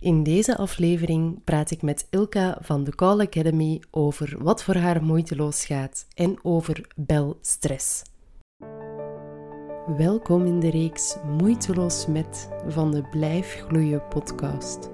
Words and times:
In 0.00 0.22
deze 0.22 0.56
aflevering 0.56 1.44
praat 1.44 1.70
ik 1.70 1.82
met 1.82 2.06
Ilka 2.10 2.58
van 2.60 2.84
de 2.84 2.94
Call 2.94 3.20
Academy 3.20 3.80
over 3.90 4.36
wat 4.38 4.62
voor 4.62 4.74
haar 4.74 5.02
moeiteloos 5.02 5.64
gaat 5.64 6.06
en 6.14 6.38
over 6.42 6.86
belstress. 6.96 8.02
Welkom 9.96 10.46
in 10.46 10.60
de 10.60 10.70
reeks 10.70 11.16
Moeiteloos 11.38 12.06
met 12.06 12.48
van 12.66 12.90
de 12.90 13.02
Blijf 13.10 13.64
Gloeien 13.68 14.08
podcast. 14.08 14.90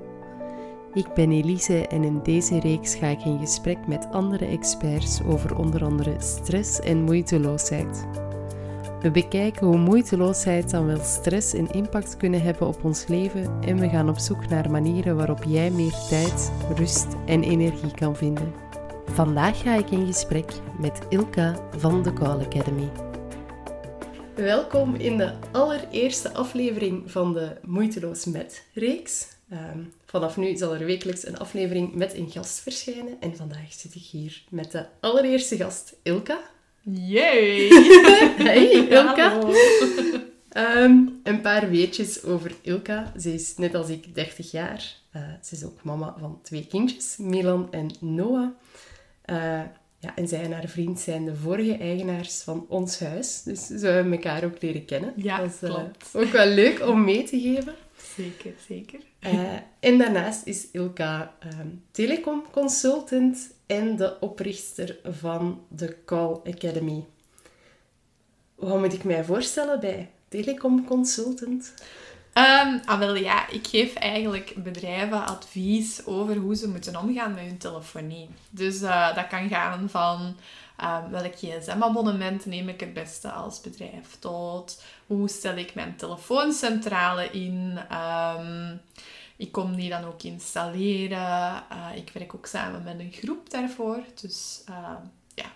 Ik 0.93 1.14
ben 1.14 1.32
Elise 1.32 1.87
en 1.87 2.05
in 2.05 2.23
deze 2.23 2.61
reeks 2.61 2.95
ga 2.95 3.07
ik 3.07 3.25
in 3.25 3.39
gesprek 3.39 3.87
met 3.87 4.09
andere 4.11 4.46
experts 4.46 5.23
over 5.23 5.57
onder 5.57 5.84
andere 5.84 6.14
stress 6.19 6.80
en 6.80 7.03
moeiteloosheid. 7.03 8.07
We 9.03 9.11
bekijken 9.11 9.66
hoe 9.66 9.79
moeiteloosheid 9.79 10.71
dan 10.71 10.87
wel 10.87 11.05
stress 11.05 11.55
en 11.55 11.71
impact 11.71 12.16
kunnen 12.16 12.43
hebben 12.43 12.66
op 12.66 12.84
ons 12.84 13.07
leven 13.07 13.62
en 13.62 13.79
we 13.79 13.89
gaan 13.89 14.09
op 14.09 14.19
zoek 14.19 14.48
naar 14.48 14.71
manieren 14.71 15.16
waarop 15.16 15.45
jij 15.45 15.71
meer 15.71 15.95
tijd, 16.09 16.52
rust 16.77 17.06
en 17.27 17.42
energie 17.42 17.95
kan 17.95 18.16
vinden. 18.16 18.52
Vandaag 19.06 19.62
ga 19.62 19.75
ik 19.75 19.91
in 19.91 20.06
gesprek 20.06 20.52
met 20.80 20.98
Ilka 21.09 21.69
van 21.77 22.02
de 22.02 22.12
Call 22.12 22.45
Academy. 22.45 22.88
Welkom 24.34 24.95
in 24.95 25.16
de 25.16 25.33
allereerste 25.53 26.33
aflevering 26.33 27.11
van 27.11 27.33
de 27.33 27.56
Moeiteloos 27.62 28.25
met 28.25 28.66
reeks. 28.75 29.28
Ehm, 29.48 29.78
vanaf 30.06 30.37
nu 30.37 30.56
zal 30.56 30.75
er 30.75 30.84
wekelijks 30.84 31.27
een 31.27 31.39
aflevering 31.39 31.95
met 31.95 32.14
een 32.14 32.30
gast 32.30 32.61
verschijnen. 32.61 33.16
En 33.20 33.37
vandaag 33.37 33.73
zit 33.73 33.95
ik 33.95 34.03
hier 34.03 34.42
met 34.48 34.70
de 34.70 34.87
allereerste 35.00 35.56
gast, 35.56 35.97
Ilka. 36.03 36.41
Yay! 36.84 37.68
Hey, 38.42 38.86
Ilka. 38.88 39.38
Ehm, 40.52 41.06
een 41.22 41.41
paar 41.41 41.70
weetjes 41.70 42.24
over 42.24 42.55
Ilka. 42.62 43.12
Ze 43.20 43.34
is 43.34 43.56
net 43.56 43.74
als 43.74 43.88
ik 43.88 44.14
30 44.14 44.50
jaar. 44.50 44.95
Uh, 45.16 45.22
ze 45.42 45.55
is 45.55 45.64
ook 45.64 45.82
mama 45.82 46.14
van 46.18 46.38
twee 46.42 46.66
kindjes, 46.66 47.16
Milan 47.16 47.72
en 47.72 47.91
Noah. 48.00 48.48
Uh, 49.27 49.61
ja, 49.98 50.14
en 50.14 50.28
zij 50.28 50.42
en 50.42 50.52
haar 50.52 50.69
vriend 50.69 51.00
zijn 51.00 51.24
de 51.24 51.36
vorige 51.36 51.77
eigenaars 51.77 52.42
van 52.42 52.66
ons 52.69 53.00
huis. 53.00 53.42
Dus 53.42 53.67
ze 53.67 53.86
hebben 53.86 54.12
elkaar 54.12 54.44
ook 54.44 54.62
leren 54.62 54.84
kennen. 54.84 55.12
Ja, 55.17 55.36
dat 55.39 55.46
is 55.46 55.69
uh, 55.69 55.74
klopt. 55.74 56.11
ook 56.12 56.33
wel 56.33 56.46
leuk 56.46 56.86
om 56.89 57.05
mee 57.05 57.22
te 57.22 57.41
geven. 57.41 57.74
Zeker, 58.17 58.52
zeker. 58.69 59.00
en 59.80 59.98
daarnaast 59.98 60.46
is 60.46 60.70
Ilka 60.72 61.34
um, 61.61 61.83
telecomconsultant 61.91 63.50
en 63.73 63.97
de 63.97 64.17
oprichter 64.20 64.97
van 65.05 65.65
de 65.69 65.97
Call 66.05 66.41
Academy. 66.45 67.05
Wat 68.55 68.79
moet 68.79 68.92
ik 68.92 69.05
mij 69.05 69.25
voorstellen 69.25 69.81
bij 69.81 70.11
Telecom 70.29 70.87
Consultant? 70.87 71.75
Um, 72.34 72.81
ah, 72.84 72.98
wel 72.98 73.14
ja, 73.14 73.48
ik 73.48 73.67
geef 73.67 73.95
eigenlijk 73.95 74.55
bedrijven 74.56 75.27
advies 75.27 76.06
over 76.06 76.37
hoe 76.37 76.55
ze 76.55 76.69
moeten 76.69 76.97
omgaan 76.97 77.34
met 77.34 77.45
hun 77.45 77.59
telefonie. 77.59 78.29
Dus 78.51 78.83
uh, 78.83 79.14
dat 79.14 79.27
kan 79.27 79.48
gaan 79.48 79.91
van 79.91 80.36
um, 80.81 81.11
welk 81.11 81.34
gsm-abonnement 81.34 82.47
neem 82.47 82.69
ik 82.69 82.81
het 82.81 82.92
beste 82.92 83.31
als 83.31 83.61
bedrijf 83.61 84.17
tot 84.19 84.83
hoe 85.07 85.29
stel 85.29 85.57
ik 85.57 85.75
mijn 85.75 85.97
telefooncentrale 85.97 87.31
in. 87.31 87.79
Um, 87.92 88.81
ik 89.43 89.53
kom 89.53 89.77
die 89.77 89.89
dan 89.89 90.05
ook 90.05 90.23
installeren. 90.23 91.65
Uh, 91.73 91.97
ik 91.97 92.11
werk 92.12 92.35
ook 92.35 92.47
samen 92.47 92.83
met 92.83 92.98
een 92.98 93.12
groep 93.12 93.51
daarvoor. 93.51 93.98
Dus 94.21 94.62
uh, 94.71 94.77
ja, 95.35 95.53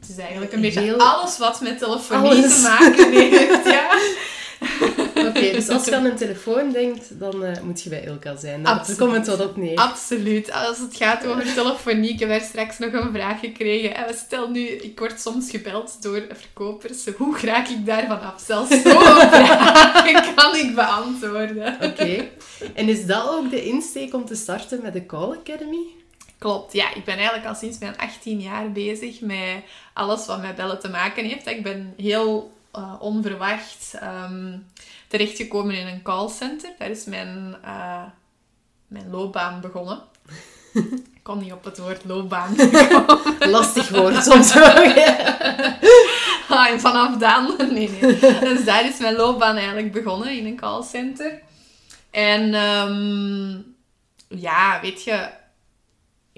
het 0.00 0.08
is 0.08 0.16
eigenlijk 0.16 0.52
een 0.52 0.60
beetje 0.60 0.98
alles 0.98 1.38
wat 1.38 1.60
met 1.60 1.78
telefonie 1.78 2.30
alles. 2.30 2.54
te 2.54 2.62
maken 2.62 3.12
heeft. 3.12 3.64
Ja. 3.64 3.90
Oké, 5.28 5.38
okay, 5.38 5.52
dus 5.52 5.68
als 5.68 5.84
je 5.84 5.96
aan 5.96 6.04
een 6.04 6.16
telefoon 6.16 6.72
denkt, 6.72 7.18
dan 7.18 7.44
uh, 7.44 7.50
moet 7.62 7.82
je 7.82 7.88
bij 7.88 8.04
Ilka 8.04 8.36
zijn. 8.36 8.62
Daar 8.62 8.78
Absoluut. 8.78 8.98
komt 8.98 9.12
het 9.12 9.26
wat 9.26 9.40
op 9.40 9.56
neer. 9.56 9.76
Absoluut. 9.76 10.52
Als 10.52 10.78
het 10.78 10.96
gaat 10.96 11.26
over 11.26 11.54
telefonie, 11.54 12.12
ik 12.12 12.18
heb 12.18 12.28
daar 12.28 12.40
straks 12.40 12.78
nog 12.78 12.92
een 12.92 13.12
vraag 13.12 13.40
gekregen. 13.40 13.96
En 13.96 14.14
stel 14.14 14.50
nu, 14.50 14.66
ik 14.66 14.98
word 14.98 15.20
soms 15.20 15.50
gebeld 15.50 16.02
door 16.02 16.22
verkopers. 16.32 17.06
Hoe 17.16 17.38
raak 17.40 17.68
ik 17.68 17.86
daarvan 17.86 18.20
af? 18.20 18.42
Zelfs 18.46 18.70
zo'n 18.70 18.80
vraag 19.32 20.34
kan 20.34 20.56
ik 20.56 20.74
beantwoorden. 20.74 21.74
Oké. 21.74 21.84
Okay. 21.84 22.30
En 22.74 22.88
is 22.88 23.06
dat 23.06 23.28
ook 23.28 23.50
de 23.50 23.64
insteek 23.64 24.14
om 24.14 24.24
te 24.24 24.34
starten 24.34 24.82
met 24.82 24.92
de 24.92 25.06
Call 25.06 25.36
Academy? 25.36 25.86
Klopt, 26.38 26.72
ja. 26.72 26.94
Ik 26.94 27.04
ben 27.04 27.14
eigenlijk 27.16 27.46
al 27.46 27.54
sinds 27.54 27.78
mijn 27.78 27.96
18 27.96 28.40
jaar 28.40 28.72
bezig 28.72 29.20
met 29.20 29.62
alles 29.92 30.26
wat 30.26 30.40
met 30.40 30.56
bellen 30.56 30.80
te 30.80 30.88
maken 30.88 31.24
heeft. 31.24 31.46
Ik 31.46 31.62
ben 31.62 31.94
heel 31.96 32.52
uh, 32.78 32.94
onverwacht 32.98 33.94
um, 34.02 34.66
terechtgekomen 35.08 35.74
in 35.74 35.86
een 35.86 36.02
callcenter. 36.02 36.70
Daar 36.78 36.90
is 36.90 37.04
mijn, 37.04 37.56
uh, 37.64 38.02
mijn 38.86 39.10
loopbaan 39.10 39.60
begonnen. 39.60 40.02
Ik 41.22 41.28
kon 41.28 41.38
niet 41.38 41.52
op 41.52 41.64
het 41.64 41.78
woord 41.78 42.04
loopbaan. 42.04 42.56
Lastig 43.50 43.88
woord 43.88 44.24
soms 44.24 44.56
ook. 44.56 44.96
ah, 46.48 46.68
en 46.68 46.80
vanaf 46.80 47.16
dan... 47.16 47.54
Nee, 47.58 47.90
nee. 47.90 48.18
Dus 48.40 48.64
daar 48.64 48.84
is 48.88 48.98
mijn 48.98 49.16
loopbaan 49.16 49.56
eigenlijk 49.56 49.92
begonnen, 49.92 50.36
in 50.36 50.46
een 50.46 50.56
callcenter. 50.56 51.42
En 52.10 52.54
um, 52.54 53.74
ja, 54.28 54.80
weet 54.80 55.04
je... 55.04 55.40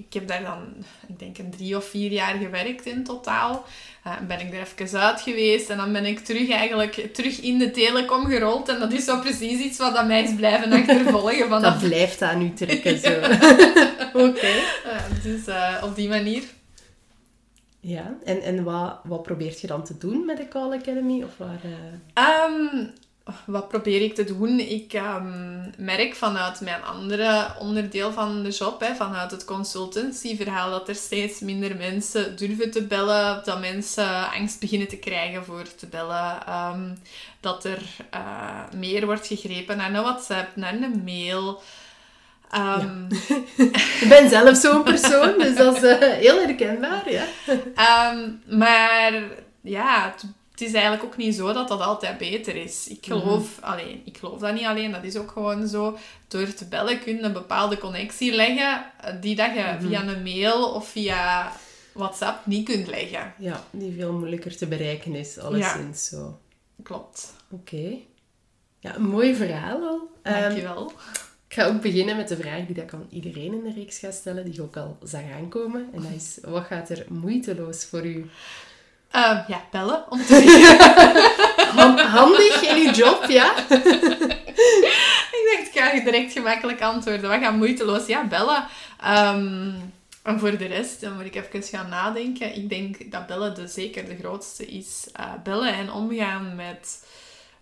Ik 0.07 0.13
heb 0.13 0.29
daar 0.29 0.43
dan, 0.43 0.85
ik 1.09 1.19
denk, 1.19 1.39
een 1.39 1.51
drie 1.51 1.77
of 1.77 1.85
vier 1.85 2.11
jaar 2.11 2.35
gewerkt 2.35 2.87
in 2.87 3.05
totaal. 3.05 3.65
Uh, 4.07 4.13
ben 4.29 4.41
ik 4.41 4.53
er 4.53 4.61
even 4.61 5.01
uit 5.01 5.21
geweest 5.21 5.71
en 5.71 5.77
dan 5.77 5.93
ben 5.93 6.05
ik 6.05 6.19
terug 6.19 6.51
eigenlijk 6.51 7.09
terug 7.13 7.41
in 7.41 7.59
de 7.59 7.71
telecom 7.71 8.27
gerold. 8.27 8.69
En 8.69 8.79
dat 8.79 8.93
is 8.93 9.05
zo 9.05 9.21
precies 9.21 9.61
iets 9.61 9.79
wat 9.79 9.97
aan 9.97 10.07
mij 10.07 10.23
is 10.23 10.35
blijven 10.35 10.73
achtervolgen. 10.73 11.49
Vanaf... 11.49 11.73
Dat 11.81 11.89
blijft 11.89 12.23
aan 12.23 12.43
u 12.43 12.53
trekken, 12.53 12.99
zo. 12.99 13.11
Oké. 14.13 14.29
Okay. 14.29 14.59
Uh, 14.59 15.23
dus 15.23 15.49
uh, 15.49 15.83
op 15.83 15.97
die 15.97 16.09
manier. 16.09 16.43
Ja, 17.81 18.17
en, 18.25 18.43
en 18.43 18.65
wat, 18.65 19.01
wat 19.05 19.23
probeert 19.23 19.61
je 19.61 19.67
dan 19.67 19.85
te 19.85 19.99
doen 19.99 20.25
met 20.25 20.37
de 20.37 20.49
Call 20.49 20.73
Academy? 20.73 21.23
Of 21.23 21.37
waar, 21.37 21.61
um, 22.51 22.93
wat 23.47 23.69
probeer 23.69 24.03
ik 24.03 24.15
te 24.15 24.25
doen? 24.25 24.61
Ik 24.61 24.93
um, 24.93 25.73
merk 25.79 26.15
vanuit 26.15 26.61
mijn 26.61 26.83
andere 26.83 27.55
onderdeel 27.59 28.13
van 28.13 28.43
de 28.43 28.51
job, 28.51 28.81
hè, 28.81 28.95
vanuit 28.95 29.31
het 29.31 29.45
consultancyverhaal, 29.45 30.71
dat 30.71 30.89
er 30.89 30.95
steeds 30.95 31.41
minder 31.41 31.77
mensen 31.77 32.37
durven 32.37 32.71
te 32.71 32.83
bellen. 32.83 33.41
Dat 33.45 33.61
mensen 33.61 34.31
angst 34.31 34.61
beginnen 34.61 34.89
te 34.89 34.97
krijgen 34.97 35.45
voor 35.45 35.75
te 35.75 35.87
bellen. 35.87 36.53
Um, 36.53 36.99
dat 37.41 37.65
er 37.65 37.83
uh, 38.15 38.79
meer 38.79 39.07
wordt 39.07 39.27
gegrepen 39.27 39.77
naar 39.77 39.95
een 39.95 40.03
WhatsApp, 40.03 40.57
naar 40.57 40.75
een 40.75 41.03
mail. 41.05 41.63
Um, 42.55 43.07
ja. 43.09 43.37
ik 44.01 44.07
ben 44.09 44.29
zelf 44.29 44.57
zo'n 44.57 44.83
persoon, 44.83 45.39
dus 45.39 45.57
dat 45.57 45.77
is 45.77 45.83
uh, 45.83 45.99
heel 45.99 46.41
herkenbaar. 46.41 47.11
Ja. 47.11 47.25
maar 48.47 49.23
ja, 49.61 50.11
het, 50.11 50.25
het 50.55 50.63
is 50.63 50.73
eigenlijk 50.73 51.05
ook 51.05 51.17
niet 51.17 51.35
zo 51.35 51.53
dat 51.53 51.69
dat 51.69 51.81
altijd 51.81 52.19
beter 52.19 52.57
is. 52.57 52.89
Ik 52.89 53.07
geloof, 53.07 53.25
mm 53.25 53.63
-hmm. 53.63 53.65
alleen, 53.65 54.03
ik 54.05 54.19
geloof 54.19 54.39
dat 54.39 54.55
niet 54.55 54.65
alleen, 54.65 54.93
dat 54.93 55.05
is 55.05 55.17
ook 55.17 55.31
gewoon 55.31 55.69
zo. 55.69 55.99
Door 56.29 56.55
te 56.55 56.65
bellen 56.65 57.01
kun 57.01 57.17
je 57.17 57.23
een 57.23 57.33
bepaalde 57.33 57.79
connectie 57.79 58.35
leggen 58.35 58.85
die 59.21 59.37
dat 59.37 59.55
je 59.55 59.61
mm 59.61 59.79
-hmm. 59.79 59.89
via 59.89 60.07
een 60.07 60.23
mail 60.23 60.73
of 60.73 60.89
via 60.89 61.53
WhatsApp 61.93 62.47
niet 62.47 62.65
kunt 62.65 62.87
leggen. 62.87 63.35
Ja, 63.39 63.65
die 63.71 63.93
veel 63.93 64.13
moeilijker 64.13 64.57
te 64.57 64.67
bereiken 64.67 65.15
is, 65.15 65.39
alleszins 65.39 66.11
ja. 66.11 66.17
zo. 66.17 66.39
Klopt. 66.83 67.35
Oké. 67.51 67.75
Okay. 67.75 68.07
Ja, 68.79 68.95
een 68.95 69.07
mooi 69.07 69.35
verhaal 69.35 69.81
al. 69.83 70.11
Dankjewel. 70.23 70.83
Um, 70.83 70.97
ik 71.49 71.55
ga 71.55 71.67
ook 71.67 71.83
beginnen 71.83 72.17
met 72.17 72.29
de 72.29 72.37
vraag 72.37 72.67
die 72.67 72.83
ik 72.83 72.93
aan 72.93 73.07
iedereen 73.11 73.53
in 73.53 73.63
de 73.63 73.73
reeks 73.73 73.99
ga 73.99 74.11
stellen, 74.11 74.45
die 74.45 74.55
ik 74.55 74.61
ook 74.61 74.77
al 74.77 74.99
zag 75.03 75.23
aankomen. 75.37 75.89
En 75.93 76.03
dat 76.03 76.11
is, 76.17 76.39
wat 76.43 76.65
gaat 76.65 76.91
er 76.91 77.07
moeiteloos 77.09 77.85
voor 77.85 78.07
u? 78.07 78.27
Uh, 79.15 79.39
ja, 79.49 79.65
bellen, 79.71 80.05
om 80.09 80.25
te 80.25 80.43
Handig 82.15 82.63
in 82.63 82.83
je 82.83 82.91
job, 82.91 83.25
ja? 83.29 83.57
ik 85.37 85.51
dacht, 85.51 85.67
ik 85.67 85.71
ga 85.73 85.91
je 85.91 86.03
direct 86.05 86.33
gemakkelijk 86.33 86.83
antwoorden. 86.83 87.31
Wat 87.31 87.41
gaat 87.41 87.57
moeiteloos? 87.57 88.07
Ja, 88.07 88.27
bellen. 88.27 88.67
Um, 89.05 89.93
en 90.23 90.39
voor 90.39 90.57
de 90.59 90.67
rest, 90.67 91.01
dan 91.01 91.15
moet 91.15 91.25
ik 91.25 91.35
even 91.35 91.63
gaan 91.63 91.89
nadenken. 91.89 92.57
Ik 92.57 92.69
denk 92.69 93.11
dat 93.13 93.27
bellen 93.27 93.55
de, 93.55 93.69
zeker 93.69 94.05
de 94.05 94.17
grootste 94.17 94.67
is. 94.67 95.09
Uh, 95.21 95.33
bellen 95.43 95.75
en 95.75 95.93
omgaan 95.93 96.55
met, 96.57 97.07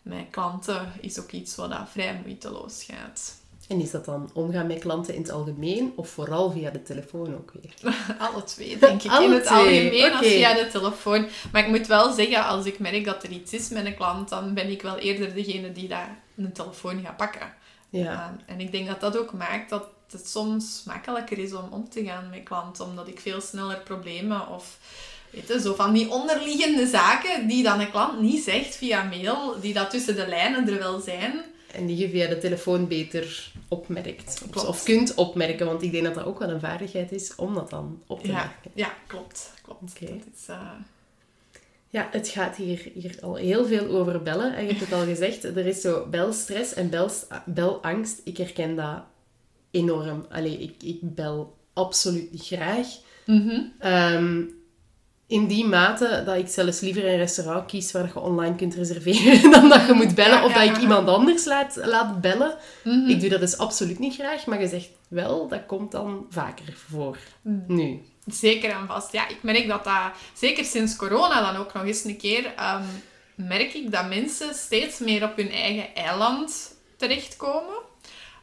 met 0.03 0.27
klanten 0.31 0.93
is 1.01 1.21
ook 1.21 1.31
iets 1.31 1.57
wat 1.57 1.71
vrij 1.93 2.21
moeiteloos 2.25 2.87
gaat. 2.91 3.42
En 3.73 3.81
is 3.81 3.91
dat 3.91 4.05
dan 4.05 4.31
omgaan 4.33 4.67
met 4.67 4.79
klanten 4.79 5.15
in 5.15 5.23
het 5.23 5.31
algemeen 5.31 5.93
of 5.97 6.09
vooral 6.09 6.51
via 6.51 6.71
de 6.71 6.83
telefoon 6.83 7.35
ook 7.35 7.53
weer? 7.61 7.95
Alle 8.27 8.45
twee, 8.45 8.79
denk 8.79 9.03
ik. 9.03 9.11
Alle 9.11 9.25
in 9.25 9.33
het 9.33 9.45
twee. 9.45 9.59
algemeen 9.59 10.05
okay. 10.05 10.11
als 10.11 10.27
via 10.27 10.55
de 10.55 10.69
telefoon. 10.73 11.27
Maar 11.53 11.63
ik 11.63 11.69
moet 11.69 11.87
wel 11.87 12.13
zeggen, 12.13 12.47
als 12.47 12.67
ik 12.67 12.79
merk 12.79 13.05
dat 13.05 13.23
er 13.23 13.31
iets 13.31 13.53
is 13.53 13.69
met 13.69 13.87
een 13.87 13.97
klant, 13.97 14.29
dan 14.29 14.55
ben 14.55 14.71
ik 14.71 14.83
wel 14.83 14.99
eerder 14.99 15.35
degene 15.35 15.73
die 15.73 15.89
daar 15.89 16.19
een 16.37 16.53
telefoon 16.53 17.01
gaat 17.05 17.17
pakken. 17.17 17.55
Ja. 17.91 18.13
Uh, 18.13 18.55
en 18.55 18.61
ik 18.61 18.73
denk 18.73 18.87
dat 18.87 19.01
dat 19.01 19.19
ook 19.19 19.33
maakt 19.33 19.71
dat 19.71 19.87
het 20.11 20.29
soms 20.29 20.83
makkelijker 20.87 21.39
is 21.39 21.53
om 21.53 21.69
om 21.71 21.89
te 21.89 22.05
gaan 22.05 22.31
met 22.31 22.43
klanten, 22.43 22.85
omdat 22.85 23.09
ik 23.09 23.21
veel 23.21 23.41
sneller 23.41 23.81
problemen 23.81 24.49
of 24.49 24.79
weet 25.31 25.49
je, 25.49 25.61
zo 25.61 25.75
van 25.75 25.93
die 25.93 26.11
onderliggende 26.11 26.87
zaken 26.87 27.47
die 27.49 27.63
dan 27.63 27.81
een 27.81 27.91
klant 27.91 28.21
niet 28.21 28.45
zegt 28.45 28.77
via 28.77 29.03
mail, 29.03 29.61
die 29.61 29.73
dat 29.73 29.91
tussen 29.91 30.17
de 30.17 30.27
lijnen 30.27 30.69
er 30.69 30.79
wel 30.79 31.01
zijn. 31.01 31.45
En 31.73 31.87
die 31.87 31.97
je 31.97 32.09
via 32.09 32.27
de 32.29 32.39
telefoon 32.39 32.89
beter 32.89 33.53
opmerkt. 33.69 34.43
Klopt. 34.51 34.67
Of 34.69 34.83
kunt 34.85 35.15
opmerken, 35.15 35.67
want 35.67 35.83
ik 35.83 35.93
denk 35.93 36.05
dat 36.05 36.15
dat 36.15 36.25
ook 36.25 36.39
wel 36.39 36.51
een 36.51 36.61
vaardigheid 36.61 37.13
is 37.13 37.35
om 37.35 37.55
dat 37.55 37.71
dan 37.71 38.03
op 38.07 38.21
te 38.23 38.27
Ja, 38.29 38.35
merken. 38.35 38.71
ja 38.75 38.95
klopt. 39.07 39.53
klopt. 39.63 40.01
Dat 40.01 40.09
is, 40.37 40.49
eh, 40.49 40.71
Ja, 41.89 42.09
het 42.11 42.29
gaat 42.29 42.57
hier, 42.57 42.91
hier 42.95 43.17
al 43.21 43.35
heel 43.35 43.67
veel 43.67 43.87
over 43.87 44.23
bellen. 44.23 44.55
En 44.57 44.63
je 44.63 44.69
hebt 44.69 44.81
het 44.81 44.93
al 44.93 45.05
gezegd, 45.05 45.45
er 45.45 45.67
is 45.67 45.81
zo 45.81 46.07
belstress 46.11 46.75
en 46.75 46.91
bels, 46.91 47.25
belangst. 47.47 48.21
Ik 48.25 48.37
herken 48.37 48.77
dat 48.77 49.03
enorm. 49.71 50.27
Allee, 50.31 50.59
ik, 50.59 50.83
ik 50.83 50.99
bel 51.15 51.57
absoluut 51.73 52.33
niet 52.33 52.43
graag. 52.47 52.87
mhm. 53.27 53.61
Ehm, 53.79 54.43
in 55.33 55.47
die 55.47 55.65
mate 55.65 56.23
dat 56.25 56.37
ik 56.37 56.49
zelfs 56.49 56.81
liever 56.81 57.05
een 57.07 57.17
restaurant 57.17 57.67
kies 57.67 57.93
waar 57.93 58.07
je 58.07 58.21
online 58.21 58.55
kunt 58.55 58.75
reserveren 58.75 59.51
dan 59.61 59.69
dat 59.69 59.87
je 59.87 59.93
moet 59.93 60.15
bellen 60.15 60.43
of 60.43 60.53
dat 60.53 60.63
ik 60.63 60.77
iemand 60.77 61.09
anders 61.09 61.45
laat, 61.45 61.77
laat 61.77 62.21
bellen. 62.21 62.57
Mhm. 62.85 63.09
Ik 63.09 63.21
doe 63.21 63.29
dat 63.29 63.41
dus 63.41 63.59
absoluut 63.59 63.99
niet 63.99 64.15
graag, 64.15 64.47
maar 64.47 64.61
je 64.61 64.69
zegt 64.69 64.91
wel, 65.09 65.49
dat 65.49 65.67
komt 65.67 65.93
dan 65.93 66.27
vaker 66.31 66.75
voor. 66.91 67.19
Nu. 67.67 68.03
Zeker 68.27 68.71
en 68.71 68.87
vast. 68.87 69.13
Ja, 69.13 69.29
ik 69.29 69.43
merk 69.43 69.69
dat 69.69 69.85
dat, 69.85 70.13
zeker 70.35 70.65
sinds 70.65 70.97
corona 70.97 71.53
dan 71.53 71.61
ook 71.61 71.73
nog 71.73 71.85
eens 71.85 72.05
een 72.05 72.17
keer, 72.17 72.53
ehm, 72.57 72.85
merk 73.35 73.75
ik 73.75 73.93
dat 73.93 74.09
mensen 74.09 74.55
steeds 74.55 74.99
meer 74.99 75.25
op 75.25 75.37
hun 75.37 75.51
eigen 75.51 75.95
eiland 75.95 76.77
terechtkomen. 76.97 77.82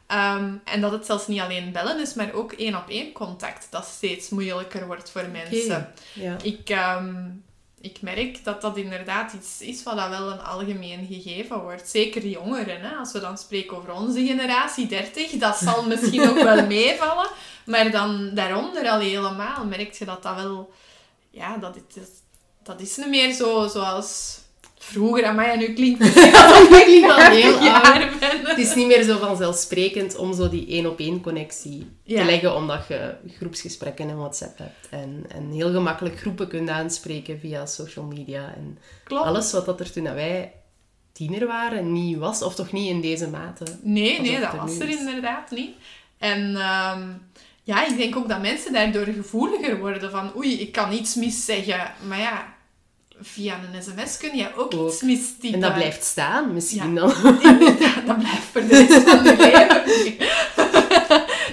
Ehm, 0.10 0.54
en 0.64 0.82
dat 0.82 0.92
het 0.92 1.06
zelfs 1.06 1.28
niet 1.28 1.40
alleen 1.40 1.72
bellen 1.72 2.00
is, 2.00 2.14
maar 2.14 2.34
ook 2.34 2.52
één 2.52 2.76
op 2.76 2.90
één 2.90 3.12
contact, 3.12 3.68
dat 3.70 3.86
steeds 3.86 4.30
moeilijker 4.30 4.88
wordt 4.88 5.10
voor 5.10 5.28
mensen. 5.32 5.94
Ja. 6.14 6.38
Ik, 6.42 6.70
ehm, 6.70 7.16
ik 7.82 8.02
merk 8.02 8.44
dat 8.44 8.62
dat 8.62 8.78
inderdaad 8.78 9.34
iets 9.34 9.62
is 9.62 9.84
wat 9.84 9.96
dat 9.96 10.10
wel 10.10 10.32
een 10.32 10.42
algemeen 10.42 11.06
gegeven 11.06 11.62
wordt. 11.62 11.90
Zeker 11.90 12.28
jongeren, 12.28 12.82
hè? 12.82 12.96
als 12.96 13.12
we 13.12 13.20
dan 13.20 13.38
spreken 13.38 13.78
over 13.78 13.92
onze 13.92 14.26
generatie, 14.26 14.88
30, 14.88 15.32
dat 15.32 15.58
zal 15.58 15.84
misschien 15.84 16.30
ook 16.30 16.44
wel 16.44 16.66
meevallen. 16.78 17.30
Maar 17.66 17.92
dan 17.92 18.32
daaronder 18.34 18.90
al 18.90 19.00
helemaal 19.00 19.66
merk 19.66 19.94
je 19.94 20.06
dat 20.06 20.24
dat 20.24 20.36
wel... 20.36 20.74
Ja, 21.30 21.58
dat, 21.58 21.76
het, 21.76 22.10
dat 22.64 22.82
is 22.82 22.98
niet 22.98 23.10
meer 23.10 23.34
zo 23.34 23.68
zoals 23.68 24.40
vroeger. 24.81 25.26
aan 25.26 25.36
mij 25.36 25.56
nu 25.58 25.74
klinkt 25.74 26.04
het 26.04 26.14
klinkt 26.84 27.18
heel 27.28 27.64
jaar 27.64 28.12
ben. 28.20 28.46
Het 28.46 28.58
is 28.58 28.76
niet 28.76 28.88
meer 28.88 29.04
zo 29.04 29.18
vanzelfsprekend 29.18 30.16
om 30.16 30.34
zo 30.34 30.50
die 30.50 30.68
één-op-één 30.68 31.22
connectie 31.22 31.88
Ja. 32.04 32.20
te 32.20 32.26
leggen, 32.26 32.56
omdat 32.56 32.88
je 32.88 33.14
groepsgesprekken 33.38 34.10
en 34.10 34.18
WhatsApp 34.18 34.58
hebt. 34.58 34.88
En, 34.90 35.26
en 35.28 35.52
heel 35.52 35.72
gemakkelijk 35.72 36.20
groepen 36.20 36.48
kunt 36.48 36.70
aanspreken 36.70 37.40
via 37.40 37.66
social 37.66 38.06
media. 38.06 38.54
En 38.56 38.78
Klopt. 39.04 39.26
alles 39.26 39.52
wat 39.52 39.66
dat 39.66 39.80
er 39.80 39.92
toen 39.92 40.04
wij 40.14 40.54
tiener 41.12 41.48
waren 41.48 41.92
niet 41.92 42.18
was, 42.18 42.42
of 42.42 42.56
toch 42.56 42.72
niet 42.72 42.90
in 42.90 43.02
deze 43.02 43.28
mate. 43.30 43.64
Nee, 43.81 44.22
nee, 44.22 44.40
dat 44.40 44.56
was 44.56 44.80
er 44.80 44.90
is. 44.90 44.96
inderdaad 45.00 45.52
niet. 45.52 45.72
En 46.18 46.56
ehm, 46.56 47.02
ja, 47.64 47.88
ik 47.88 47.98
denk 47.98 48.16
ook 48.16 48.30
dat 48.30 48.42
mensen 48.42 48.74
daardoor 48.74 49.06
gevoeliger 49.06 49.80
worden 49.80 50.12
van 50.12 50.31
oei, 50.38 50.60
ik 50.60 50.72
kan 50.72 50.92
iets 50.94 51.16
mis 51.16 51.46
zeggen. 51.46 51.92
Maar 52.08 52.20
ja, 52.20 52.54
via 53.21 53.60
een 53.74 53.83
sms 53.83 54.18
kun 54.18 54.38
je 54.38 54.56
ook, 54.56 54.74
Ook. 54.74 54.89
iets 54.92 55.01
mistypen. 55.01 55.54
En 55.54 55.60
dat 55.60 55.74
blijft 55.74 56.04
staan, 56.04 56.54
misschien 56.54 56.94
Ja. 56.94 57.00
dan. 57.01 57.13
Inderdaad, 57.51 58.06
dat 58.07 58.18
blijft 58.18 58.44
voor 58.51 58.62
de 58.62 58.68
rest 58.68 59.10
van 59.10 59.24
je 59.24 59.36
leven. 59.38 60.27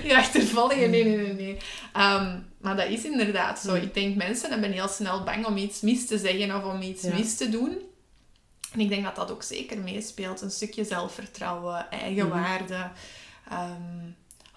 Je 0.09 0.17
achtervolgen, 0.17 0.91
nee, 0.91 1.05
nee, 1.05 1.17
nee. 1.17 1.33
nee. 1.33 1.57
Ehm, 1.93 2.39
maar 2.61 2.77
dat 2.77 2.89
is 2.89 3.05
inderdaad 3.05 3.59
zo. 3.59 3.71
Mm. 3.71 3.83
Ik 3.83 3.95
denk, 3.95 4.17
mensen 4.17 4.51
hebben 4.51 4.73
heel 4.73 4.89
snel 4.89 5.25
bang 5.25 5.47
om 5.47 5.57
iets 5.57 5.81
mis 5.81 6.07
te 6.07 6.19
zeggen 6.19 6.57
of 6.57 6.65
om 6.75 6.83
iets 6.83 7.03
Ja. 7.03 7.15
mis 7.15 7.37
te 7.37 7.49
doen. 7.49 7.79
En 8.73 8.81
ik 8.81 8.89
denk 8.89 9.05
dat 9.05 9.17
dat 9.17 9.31
ook 9.31 9.43
zeker 9.43 9.79
meespeelt. 9.79 10.41
Een 10.41 10.51
stukje 10.51 10.85
zelfvertrouwen, 10.85 11.91
eigenwaarde. 11.91 12.91
Ehm, 13.51 14.03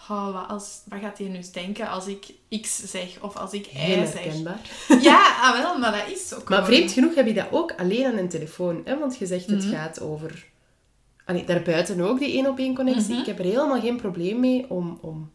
oh, 0.09 0.33
wat, 0.33 0.47
als, 0.47 0.81
wat 0.89 1.00
gaat 1.00 1.17
hij 1.17 1.27
nu 1.27 1.39
denken 1.53 1.89
als 1.89 2.07
ik 2.07 2.25
X 2.61 2.77
zeg 2.91 3.17
of 3.21 3.35
als 3.35 3.51
ik 3.53 3.65
Heel 3.65 4.03
Y 4.03 4.06
zeg? 4.06 4.13
herkenbaar. 4.23 4.59
Ja, 5.01 5.38
ah, 5.41 5.61
wel, 5.61 5.77
maar 5.77 5.91
dat 5.91 6.15
is 6.17 6.33
ook 6.33 6.50
Maar 6.50 6.57
gewoon- 6.57 6.73
vreemd 6.75 6.91
genoeg 6.91 7.15
heb 7.15 7.27
je 7.27 7.33
dat 7.33 7.47
ook 7.51 7.73
alleen 7.77 8.06
aan 8.06 8.17
een 8.17 8.29
telefoon. 8.29 8.81
Hè? 8.85 9.00
Want 9.00 9.17
je 9.17 9.25
zegt 9.25 9.45
het 9.50 9.65
Mhm. 9.65 9.73
gaat 9.75 10.01
over... 10.01 10.47
Allee, 11.25 11.44
daarbuiten 11.45 12.01
ook, 12.01 12.19
die 12.19 12.33
één-op-één 12.33 12.75
connectie. 12.75 13.09
Mhm. 13.11 13.19
Ik 13.19 13.25
heb 13.25 13.39
er 13.39 13.45
helemaal 13.45 13.79
geen 13.81 13.97
probleem 13.97 14.39
mee 14.39 14.65
om, 14.69 14.97
om 15.01 15.31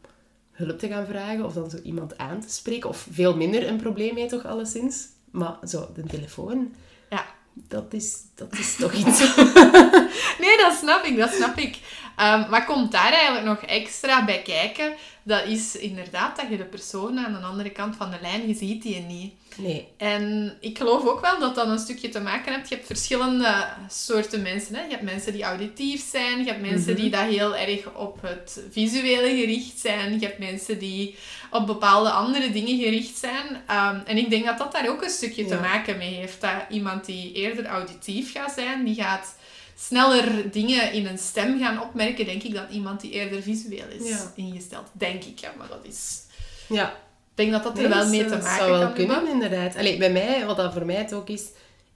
hulp 0.50 0.78
te 0.78 0.88
gaan 0.88 1.06
vragen 1.06 1.44
of 1.44 1.52
dan 1.52 1.70
zo 1.70 1.76
iemand 1.82 2.18
aan 2.18 2.40
te 2.40 2.50
spreken. 2.50 2.88
Of 2.88 3.06
veel 3.10 3.36
minder 3.36 3.68
een 3.68 3.76
probleem 3.76 4.14
mee 4.14 4.26
toch, 4.26 4.46
alleszins. 4.46 5.06
Maar 5.30 5.56
zo, 5.68 5.88
de 5.94 6.02
telefoon. 6.02 6.72
Dat 7.54 7.92
is, 7.92 8.16
dat 8.34 8.52
is 8.52 8.76
toch 8.76 8.92
iets... 8.92 9.18
Nee, 10.44 10.56
dat 10.56 10.76
snap 10.80 11.04
ik, 11.04 11.16
dat 11.16 11.32
snap 11.32 11.56
ik. 11.56 11.78
Ehm, 12.16 12.50
wat 12.50 12.64
komt 12.64 12.92
daar 12.92 13.12
eigenlijk 13.12 13.44
nog 13.44 13.58
extra 13.58 14.24
bij 14.24 14.42
kijken? 14.42 14.94
Dat 15.22 15.46
is 15.46 15.76
inderdaad 15.76 16.36
dat 16.36 16.48
je 16.48 16.56
de 16.56 16.64
persoon 16.64 17.18
aan 17.18 17.32
de 17.32 17.38
andere 17.38 17.70
kant 17.70 17.96
van 17.96 18.10
de 18.10 18.18
lijn, 18.20 18.48
je 18.48 18.54
ziet 18.54 18.82
die 18.82 19.00
niet. 19.00 19.34
Nee. 19.56 19.88
En 19.96 20.56
ik 20.60 20.78
geloof 20.78 21.06
ook 21.06 21.20
wel 21.20 21.38
dat 21.38 21.54
dat 21.54 21.66
een 21.66 21.78
stukje 21.78 22.08
te 22.08 22.20
maken 22.20 22.54
heeft. 22.54 22.68
Je 22.68 22.74
hebt 22.74 22.86
verschillende 22.86 23.66
soorten 23.88 24.42
mensen. 24.42 24.74
Hè? 24.74 24.82
Je 24.82 24.90
hebt 24.90 25.02
mensen 25.02 25.32
die 25.32 25.42
auditief 25.42 26.08
zijn. 26.10 26.38
Je 26.38 26.50
hebt 26.50 26.60
mensen 26.70 26.92
Mhm. 26.92 27.00
die 27.00 27.10
dat 27.10 27.20
heel 27.20 27.56
erg 27.56 27.94
op 27.94 28.18
het 28.22 28.60
visuele 28.70 29.28
gericht 29.28 29.78
zijn. 29.78 30.20
Je 30.20 30.26
hebt 30.26 30.38
mensen 30.38 30.78
die 30.78 31.16
op 31.50 31.66
bepaalde 31.66 32.10
andere 32.10 32.50
dingen 32.52 32.78
gericht 32.78 33.16
zijn. 33.18 33.62
Ehm, 33.66 33.98
en 34.06 34.16
ik 34.16 34.30
denk 34.30 34.44
dat 34.44 34.58
dat 34.58 34.72
daar 34.72 34.88
ook 34.88 35.02
een 35.02 35.10
stukje 35.10 35.44
te 35.46 35.56
maken 35.56 35.96
mee 35.98 36.14
heeft. 36.14 36.40
Dat 36.40 36.50
iemand 36.70 37.04
die 37.04 37.32
eerder 37.32 37.66
auditief 37.66 38.32
gaat 38.32 38.52
zijn, 38.52 38.84
die 38.84 38.94
gaat 38.94 39.34
sneller 39.78 40.50
dingen 40.50 40.92
in 40.92 41.06
een 41.06 41.18
stem 41.18 41.58
gaan 41.58 41.82
opmerken, 41.82 42.24
denk 42.24 42.42
ik, 42.42 42.54
dan 42.54 42.66
iemand 42.70 43.00
die 43.00 43.10
eerder 43.10 43.42
visueel 43.42 43.88
is 44.00 44.08
Ja. 44.08 44.32
ingesteld. 44.34 44.86
Denk 44.92 45.24
ik, 45.24 45.38
ja, 45.38 45.52
maar 45.58 45.68
dat 45.68 45.84
is... 45.86 46.22
Ja, 46.68 46.96
denk 47.34 47.52
dat 47.52 47.62
dat 47.62 47.72
er 47.76 47.78
Nee, 47.82 47.88
wel 47.92 47.98
dat 48.00 48.08
mee 48.08 48.18
zou- 48.18 48.30
te 48.30 48.36
dat 48.36 48.44
maken 48.44 48.66
zou 48.66 48.78
wel 48.78 48.92
kunnen, 48.92 49.14
hebben. 49.14 49.32
inderdaad. 49.32 49.76
Allee, 49.76 49.98
bij 49.98 50.12
mij, 50.12 50.46
wat 50.46 50.56
dat 50.56 50.72
voor 50.72 50.84
mij 50.86 50.94
het 50.96 51.12
ook 51.14 51.28
is... 51.28 51.42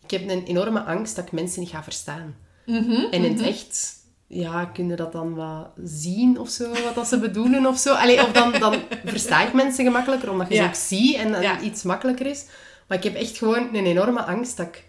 Ik 0.04 0.10
heb 0.10 0.28
een 0.30 0.44
enorme 0.44 0.80
angst 0.80 1.16
dat 1.16 1.24
ik 1.24 1.32
mensen 1.32 1.60
niet 1.60 1.70
ga 1.70 1.82
verstaan. 1.82 2.36
Mhm, 2.66 2.90
En 3.10 3.12
in 3.12 3.22
het 3.22 3.34
mhm. 3.40 3.44
echt, 3.48 3.92
ja, 4.26 4.64
kun 4.64 4.88
je 4.88 4.94
dat 4.96 5.12
dan 5.12 5.34
wat 5.34 5.68
zien 5.84 6.38
of 6.38 6.48
zo, 6.48 6.68
wat 6.68 6.94
dat 6.94 7.06
ze 7.08 7.18
bedoelen 7.18 7.66
of 7.66 7.78
zo. 7.78 7.94
Allee, 7.94 8.22
of 8.22 8.32
dan, 8.32 8.52
dan 8.58 8.74
versta 9.04 9.46
ik 9.46 9.52
mensen 9.52 9.84
gemakkelijker, 9.84 10.30
omdat 10.30 10.48
je 10.48 10.54
Ja. 10.54 10.62
ze 10.62 10.68
ook 10.68 10.74
ziet 10.74 11.14
en 11.16 11.42
Ja. 11.42 11.60
iets 11.60 11.82
makkelijker 11.82 12.26
is. 12.26 12.44
Maar 12.86 12.98
ik 12.98 13.04
heb 13.04 13.14
echt 13.14 13.38
gewoon 13.38 13.74
een 13.74 13.86
enorme 13.86 14.22
angst 14.22 14.56
dat 14.56 14.66
ik, 14.66 14.84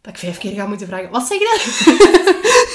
dat 0.00 0.12
ik 0.12 0.18
vijf 0.18 0.38
keer 0.38 0.52
ga 0.52 0.66
moeten 0.66 0.86
vragen, 0.86 1.10
wat 1.10 1.26
zeg 1.26 1.38
je 1.38 1.48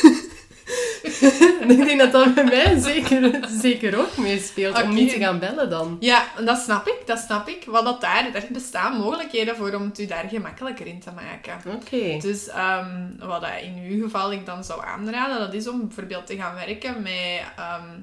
dan? 0.01 0.15
En 1.67 1.73
ik 1.79 1.85
denk 1.85 1.99
dat 1.99 2.11
dat 2.11 2.33
bij 2.33 2.43
mij 2.43 2.79
zeker, 2.79 3.39
zeker 3.61 3.99
ook 3.99 4.17
meespeelt, 4.17 4.83
om 4.83 4.93
niet 4.93 5.09
te 5.09 5.19
gaan 5.19 5.39
bellen 5.39 5.69
dan. 5.69 5.97
Ja, 5.99 6.25
dat 6.45 6.59
snap 6.59 6.87
ik, 6.87 7.01
dat 7.05 7.19
snap 7.19 7.47
ik. 7.47 7.65
Wat 7.65 7.83
dat 7.83 8.01
daar, 8.01 8.31
bestaan 8.49 8.97
mogelijkheden 8.97 9.55
voor 9.55 9.73
om 9.73 9.83
het 9.83 9.99
u 9.99 10.05
daar 10.05 10.27
gemakkelijker 10.29 10.87
in 10.87 10.99
te 10.99 11.11
maken. 11.11 11.73
Oké. 11.73 12.17
Dus 12.21 12.47
ehm, 12.47 13.07
wat 13.19 13.41
dat 13.41 13.61
in 13.61 13.83
uw 13.89 14.03
geval 14.03 14.31
ik 14.31 14.45
dan 14.45 14.63
zou 14.63 14.85
aanraden, 14.85 15.39
dat 15.39 15.53
is 15.53 15.67
om 15.67 15.87
bijvoorbeeld 15.87 16.27
te 16.27 16.35
gaan 16.35 16.55
werken 16.55 17.01
met 17.01 17.41
ehm, 17.55 17.99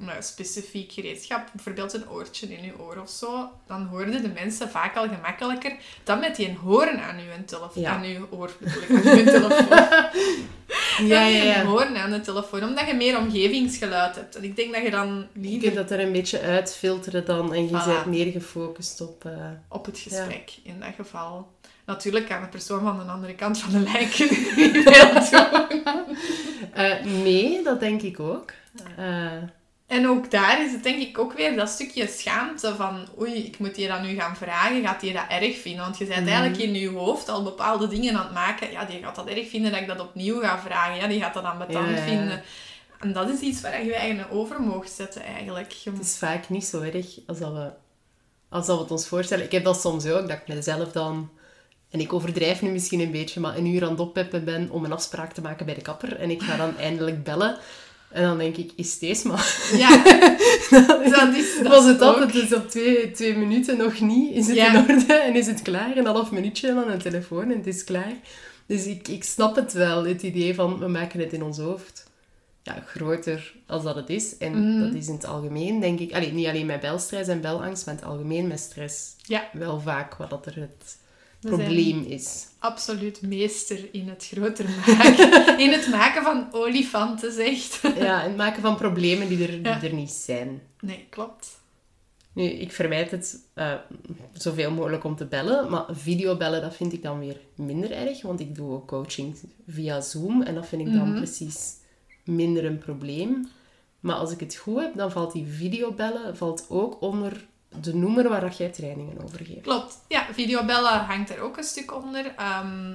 een 0.00 0.22
specifiek 0.22 0.92
gereedschap. 0.92 1.48
Bijvoorbeeld 1.52 1.92
een 1.92 2.10
oortje 2.10 2.46
in 2.46 2.72
uw 2.72 2.84
oor 2.84 3.00
of 3.00 3.10
zo. 3.10 3.50
Dan 3.66 3.86
hoorden 3.86 4.22
de 4.22 4.32
mensen 4.34 4.70
vaak 4.70 4.96
al 4.96 5.08
gemakkelijker 5.08 5.72
dan 6.04 6.20
met 6.20 6.36
die 6.36 6.56
horen 6.62 7.02
aan 7.02 7.16
uw 7.16 7.44
telefoon. 7.44 7.82
Ja. 7.82 7.90
Aan 7.90 8.04
uw 8.04 8.26
oor 8.30 8.50
bedoel 8.60 8.82
ik, 8.82 8.90
aan 8.90 9.18
uw 9.18 9.24
telefoon. 9.24 9.68
Ja, 11.06 11.26
ja, 11.26 11.42
ja. 11.42 11.64
horen 11.64 11.96
aan 11.96 12.10
de 12.10 12.20
telefoon, 12.20 12.62
omdat 12.64 12.86
je 12.86 12.94
meer 12.94 13.18
omgevingsgeluid 13.18 14.14
hebt. 14.14 14.36
En 14.36 14.44
ik 14.44 14.56
denk 14.56 14.74
dat 14.74 14.82
je 14.82 14.90
dan 14.90 15.26
Je 15.32 15.40
liever 15.40 15.60
kunt 15.60 15.74
dat 15.74 15.90
er 15.98 16.00
een 16.06 16.12
beetje 16.12 16.40
uitfilteren 16.40 17.24
dan 17.24 17.54
en 17.54 17.62
je 17.62 17.68
Voilà. 17.68 17.84
bent 17.86 18.06
meer 18.06 18.32
gefocust 18.32 19.00
op... 19.00 19.24
eh, 19.24 19.32
op 19.68 19.86
het 19.86 19.98
gesprek 19.98 20.52
in 20.62 20.76
dat 20.80 20.94
geval. 20.96 21.48
Natuurlijk 21.86 22.30
aan 22.30 22.42
de 22.42 22.48
persoon 22.48 22.80
van 22.82 22.98
de 23.06 23.12
andere 23.12 23.34
kant 23.34 23.58
van 23.58 23.72
de 23.72 23.78
lijn 23.78 24.08
je 24.16 24.52
niet 24.56 24.94
veel 24.94 25.38
doen. 25.82 26.16
eh, 26.72 27.04
nee, 27.04 27.62
dat 27.62 27.80
denk 27.80 28.02
ik 28.02 28.20
ook. 28.20 28.52
Eh, 28.96 29.32
En 29.88 30.08
ook 30.08 30.30
daar 30.30 30.64
is 30.64 30.72
het 30.72 30.82
denk 30.82 31.00
ik 31.00 31.18
ook 31.18 31.32
weer 31.32 31.56
dat 31.56 31.68
stukje 31.68 32.06
schaamte 32.06 32.74
van 32.74 33.06
oei, 33.20 33.32
ik 33.34 33.58
moet 33.58 33.76
je 33.76 33.88
dat 33.88 34.02
nu 34.02 34.14
gaan 34.14 34.36
vragen, 34.36 34.82
gaat 34.82 35.00
hij 35.02 35.12
dat 35.12 35.24
erg 35.28 35.58
vinden? 35.58 35.82
Want 35.82 35.98
je 35.98 36.04
bent 36.04 36.20
Mhm. 36.20 36.28
eigenlijk 36.28 36.62
in 36.62 36.74
je 36.74 36.88
hoofd 36.88 37.28
al 37.28 37.42
bepaalde 37.42 37.88
dingen 37.88 38.14
aan 38.14 38.24
het 38.24 38.34
maken. 38.34 38.70
Ja, 38.70 38.84
die 38.84 39.02
gaat 39.02 39.14
dat 39.14 39.26
erg 39.26 39.48
vinden 39.48 39.70
dat 39.70 39.80
ik 39.80 39.86
dat 39.86 40.00
opnieuw 40.00 40.40
ga 40.40 40.58
vragen. 40.58 40.96
Ja, 40.96 41.06
die 41.06 41.20
gaat 41.20 41.34
dat 41.34 41.42
ja, 41.68 41.88
ja. 41.88 42.02
vinden. 42.02 42.42
En 43.00 43.12
dat 43.12 43.28
is 43.28 43.40
iets 43.40 43.60
waar 43.60 43.84
je 43.84 43.94
eigen 43.94 44.30
over 44.30 44.60
mocht 44.60 44.90
zetten 44.90 45.22
eigenlijk. 45.22 45.72
Je 45.72 45.90
Het 45.90 46.00
is 46.00 46.16
vaak 46.18 46.48
niet 46.48 46.64
zo 46.64 46.80
erg 46.80 47.06
als 47.26 47.38
dat 47.38 47.52
we, 47.52 47.70
als 48.48 48.66
dat 48.66 48.76
we 48.76 48.82
het 48.82 48.90
ons 48.90 49.06
voorstellen. 49.06 49.44
Ik 49.44 49.52
heb 49.52 49.64
dat 49.64 49.80
soms 49.80 50.06
ook, 50.06 50.28
dat 50.28 50.38
ik 50.38 50.54
mezelf 50.54 50.92
dan... 50.92 51.30
En 51.90 52.00
ik 52.00 52.12
overdrijf 52.12 52.62
nu 52.62 52.70
misschien 52.70 53.00
een 53.00 53.10
beetje, 53.10 53.40
maar 53.40 53.56
een 53.56 53.66
uur 53.66 53.84
aan 53.84 53.90
het 53.90 54.00
oppeppen 54.00 54.44
ben 54.44 54.70
om 54.70 54.84
een 54.84 54.92
afspraak 54.92 55.32
te 55.32 55.40
maken 55.40 55.66
bij 55.66 55.74
de 55.74 55.82
kapper. 55.82 56.16
En 56.16 56.30
ik 56.30 56.42
ga 56.42 56.56
dan 56.56 56.76
eindelijk 56.76 57.24
bellen. 57.24 57.58
En 58.10 58.22
dan 58.22 58.38
denk 58.38 58.56
ik, 58.56 58.72
is 58.76 58.98
deze 58.98 59.28
maar... 59.28 59.70
Ja, 59.76 60.02
dat 61.16 61.34
is 61.36 61.58
dat 61.62 61.66
Was 61.66 61.84
het 61.84 62.02
ook- 62.02 62.20
Het 62.20 62.34
is 62.34 62.54
op 62.54 62.70
twee, 62.70 63.10
twee 63.10 63.36
minuten 63.36 63.76
nog 63.76 64.00
niet. 64.00 64.34
Is 64.34 64.46
het 64.46 64.56
Ja. 64.56 64.74
in 64.74 64.96
orde 64.96 65.12
en 65.14 65.34
is 65.34 65.46
het 65.46 65.62
klaar? 65.62 65.96
Een 65.96 66.06
half 66.06 66.30
minuutje 66.30 66.70
aan 66.74 66.90
een 66.90 66.98
telefoon 66.98 67.50
en 67.50 67.56
het 67.56 67.66
is 67.66 67.84
klaar. 67.84 68.12
Dus 68.66 68.86
ik, 68.86 69.08
ik 69.08 69.24
snap 69.24 69.56
het 69.56 69.72
wel, 69.72 70.04
het 70.04 70.22
idee 70.22 70.54
van 70.54 70.78
we 70.78 70.86
maken 70.88 71.20
het 71.20 71.32
in 71.32 71.42
ons 71.42 71.58
hoofd. 71.58 72.06
ja, 72.62 72.82
groter 72.86 73.54
als 73.66 73.82
dat 73.82 73.94
het 73.94 74.10
is. 74.10 74.36
En 74.38 74.52
Mhm. 74.72 74.80
dat 74.84 74.94
is 74.94 75.06
in 75.08 75.14
het 75.14 75.26
algemeen, 75.26 75.80
denk 75.80 75.98
ik... 76.00 76.12
Allee, 76.14 76.32
niet 76.32 76.46
alleen 76.46 76.66
met 76.66 76.80
belstress 76.80 77.28
en 77.28 77.40
belangst, 77.40 77.86
maar 77.86 77.94
in 77.94 78.00
het 78.00 78.10
algemeen 78.10 78.46
met 78.46 78.60
stress 78.60 79.14
Ja. 79.22 79.48
wel 79.52 79.80
vaak 79.80 80.14
wat 80.14 80.30
dat 80.30 80.46
er 80.46 80.56
het 80.56 80.96
probleem 81.40 82.04
is. 82.04 82.46
absoluut 82.58 83.22
meester 83.22 83.88
in 83.92 84.08
het 84.08 84.26
groter 84.32 84.64
maken. 84.86 85.58
in 85.64 85.70
het 85.72 85.88
maken 85.88 86.22
van 86.22 86.46
olifanten, 86.50 87.32
zegt. 87.32 87.80
Ja, 87.96 88.22
en 88.22 88.28
het 88.28 88.36
maken 88.36 88.62
van 88.62 88.76
problemen 88.76 89.28
die 89.28 89.42
er, 89.42 89.50
die 89.50 89.62
Ja. 89.62 89.82
er 89.82 89.92
niet 89.92 90.10
zijn. 90.10 90.62
Nee, 90.80 91.06
klopt. 91.10 91.60
Nu, 92.32 92.44
ik 92.44 92.72
vermijd 92.72 93.10
het 93.10 93.40
eh, 93.54 93.74
zoveel 94.32 94.70
mogelijk 94.70 95.04
om 95.04 95.16
te 95.16 95.26
bellen, 95.26 95.70
maar 95.70 95.84
videobellen, 95.90 96.60
dat 96.62 96.74
vind 96.76 96.92
ik 96.92 97.02
dan 97.02 97.18
weer 97.18 97.36
minder 97.54 97.90
erg, 97.90 98.22
want 98.22 98.40
ik 98.40 98.54
doe 98.54 98.72
ook 98.72 98.86
coaching 98.88 99.36
via 99.68 100.00
Zoom 100.00 100.42
en 100.42 100.54
dat 100.54 100.66
vind 100.66 100.86
ik 100.88 100.92
dan 100.94 101.08
Mhm. 101.08 101.16
precies 101.16 101.72
minder 102.24 102.64
een 102.64 102.78
probleem. 102.78 103.48
Maar 104.00 104.16
als 104.16 104.30
ik 104.32 104.40
het 104.40 104.54
goed 104.56 104.80
heb, 104.80 104.96
dan 104.96 105.10
valt 105.12 105.32
die 105.32 105.46
videobellen 105.46 106.36
valt 106.36 106.66
ook 106.68 107.00
onder 107.02 107.46
de 107.80 107.94
noemer 107.94 108.28
waar 108.28 108.40
dat 108.40 108.56
jij 108.56 108.68
trainingen 108.68 109.22
over 109.22 109.44
geeft. 109.44 109.60
Klopt. 109.60 110.04
Ja, 110.08 110.26
videobellen 110.32 111.04
hangt 111.04 111.30
er 111.30 111.40
ook 111.40 111.56
een 111.56 111.64
stuk 111.64 111.94
onder. 111.94 112.34
Ehm, 112.36 112.94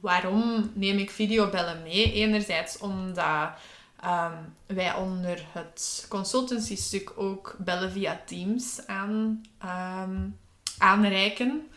waarom 0.00 0.70
neem 0.74 0.98
ik 0.98 1.10
videobellen 1.10 1.82
mee? 1.82 2.12
Enerzijds 2.12 2.78
omdat 2.78 3.50
ehm, 4.00 4.36
wij 4.66 4.94
onder 4.94 5.44
het 5.52 6.06
consultancy-stuk 6.08 7.12
ook 7.16 7.56
bellen 7.58 7.92
via 7.92 8.20
Teams 8.26 8.86
aan, 8.86 9.42
ehm, 9.58 10.28
aanreiken. 10.78 11.68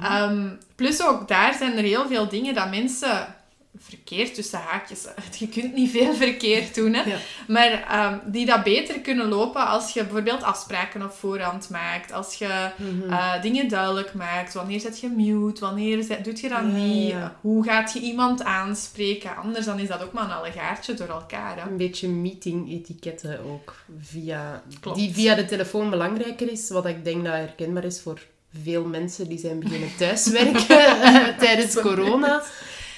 Ehm, 0.00 0.48
plus 0.74 1.02
ook 1.02 1.28
daar 1.28 1.54
zijn 1.54 1.76
er 1.76 1.82
heel 1.82 2.06
veel 2.06 2.28
dingen 2.28 2.54
dat 2.54 2.70
mensen 2.70 3.34
verkeerd 3.78 4.34
tussen 4.34 4.58
haakjes. 4.58 5.04
Je 5.38 5.48
kunt 5.48 5.74
niet 5.74 5.90
veel 5.90 6.14
verkeerd 6.14 6.74
doen, 6.74 6.94
hè? 6.94 7.02
Ja. 7.02 7.16
Maar 7.48 7.70
ehm, 7.88 8.18
die 8.24 8.46
dat 8.46 8.62
beter 8.62 9.00
kunnen 9.00 9.28
lopen 9.28 9.66
als 9.66 9.92
je 9.92 10.02
bijvoorbeeld 10.02 10.42
afspraken 10.42 11.02
op 11.02 11.12
voorhand 11.12 11.68
maakt. 11.70 12.12
Als 12.12 12.34
je 12.34 12.68
Mhm. 12.76 13.12
eh, 13.12 13.42
dingen 13.42 13.68
duidelijk 13.68 14.14
maakt. 14.14 14.54
Wanneer 14.54 14.80
zet 14.80 15.00
je 15.00 15.08
mute? 15.08 15.60
Wanneer 15.60 16.02
zet, 16.02 16.24
doet 16.24 16.40
je 16.40 16.48
dat 16.48 16.58
Ja, 16.58 16.64
niet? 16.66 17.10
ja. 17.10 17.36
Hoe 17.40 17.64
gaat 17.64 17.92
je 17.92 18.00
iemand 18.00 18.42
aanspreken? 18.42 19.36
Anders 19.36 19.66
dan 19.66 19.78
is 19.78 19.88
dat 19.88 20.02
ook 20.02 20.12
maar 20.12 20.24
een 20.24 20.30
allegaartje 20.36 20.94
door 20.94 21.08
elkaar. 21.08 21.56
Hè? 21.62 21.70
Een 21.70 21.76
beetje 21.76 22.08
meeting-etiketten 22.08 23.40
ook, 23.44 23.74
via, 24.00 24.62
Klopt. 24.80 24.98
die 24.98 25.12
via 25.12 25.34
de 25.34 25.44
telefoon 25.44 25.90
belangrijker 25.90 26.50
is. 26.52 26.70
Wat 26.70 26.86
ik 26.86 27.04
denk 27.04 27.24
dat 27.24 27.34
herkenbaar 27.34 27.84
is 27.84 28.00
voor 28.00 28.20
veel 28.62 28.84
mensen 28.84 29.28
die 29.28 29.38
zijn 29.38 29.58
beginnen 29.60 29.96
thuiswerken 29.98 30.66
tijdens 31.44 31.74
corona. 31.80 32.42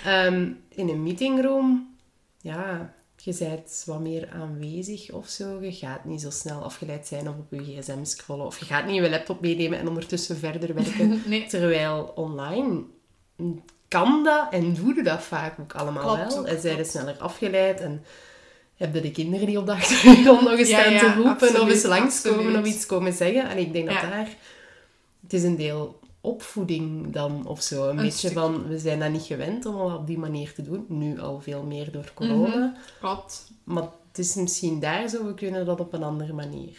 Ehm, 0.04 0.50
in 0.68 0.88
een 0.88 1.02
meetingroom, 1.02 1.94
ja, 2.40 2.94
je 3.16 3.34
bent 3.38 3.82
wat 3.86 4.00
meer 4.00 4.28
aanwezig 4.30 5.10
of 5.10 5.28
zo. 5.28 5.58
Je 5.60 5.72
gaat 5.72 6.04
niet 6.04 6.20
zo 6.20 6.30
snel 6.30 6.62
afgeleid 6.62 7.06
zijn 7.06 7.28
of 7.28 7.34
op 7.38 7.46
je 7.50 7.76
gsm 7.80 8.04
scrollen. 8.04 8.46
Of 8.46 8.58
je 8.58 8.64
gaat 8.64 8.86
niet 8.86 9.02
je 9.02 9.10
laptop 9.10 9.40
meenemen 9.40 9.78
en 9.78 9.88
ondertussen 9.88 10.36
verder 10.36 10.74
werken. 10.74 11.22
Nee, 11.26 11.46
Terwijl 11.46 12.12
online 12.14 12.82
kan 13.88 14.24
dat 14.24 14.52
en 14.52 14.74
doe 14.74 14.94
je 14.94 15.02
dat 15.02 15.22
vaak 15.22 15.60
ook 15.60 15.74
allemaal 15.74 16.14
Klopt 16.16 16.32
wel. 16.32 16.38
ook, 16.42 16.46
en 16.46 16.60
zijn 16.60 16.78
er 16.78 16.84
sneller 16.84 17.16
afgeleid 17.18 17.80
en 17.80 18.04
heb 18.76 18.94
je 18.94 19.00
de 19.00 19.10
kinderen 19.10 19.46
die 19.46 19.58
op 19.58 19.66
de 19.66 19.72
achtergrond 19.72 20.40
nog 20.40 20.58
eens 20.58 20.68
Ja, 20.68 20.80
staan 20.80 20.92
ja, 20.92 20.98
te 20.98 21.14
roepen 21.22 21.60
of 21.62 21.68
eens 21.68 21.82
langskomen 21.82 22.38
absoluut. 22.38 22.60
of 22.66 22.66
iets 22.74 22.86
komen 22.86 23.12
zeggen. 23.12 23.48
En 23.48 23.58
ik 23.58 23.72
denk 23.72 23.86
dat 23.86 24.00
daar... 24.00 24.28
Het 25.22 25.32
is 25.32 25.42
een 25.42 25.56
deel 25.56 26.00
opvoeding 26.22 27.12
dan 27.12 27.46
of 27.46 27.62
zo. 27.62 27.82
Een, 27.82 27.90
Een 27.90 27.96
beetje 27.96 28.28
stuk. 28.28 28.32
van, 28.32 28.68
we 28.68 28.78
zijn 28.78 28.98
dat 28.98 29.10
niet 29.10 29.22
gewend 29.22 29.66
om 29.66 29.78
dat 29.78 29.98
op 29.98 30.06
die 30.06 30.18
manier 30.18 30.54
te 30.54 30.62
doen. 30.62 30.84
Nu 30.88 31.20
al 31.20 31.40
veel 31.40 31.62
meer 31.62 31.92
door 31.92 32.10
corona. 32.14 32.76
Klopt. 33.00 33.52
Maar 33.64 33.82
het 33.82 34.18
is 34.18 34.34
misschien 34.34 34.80
daar 34.80 35.08
zo, 35.08 35.26
we 35.26 35.34
kunnen 35.34 35.66
dat 35.66 35.80
op 35.80 35.92
een 35.92 36.02
andere 36.02 36.32
manier. 36.32 36.76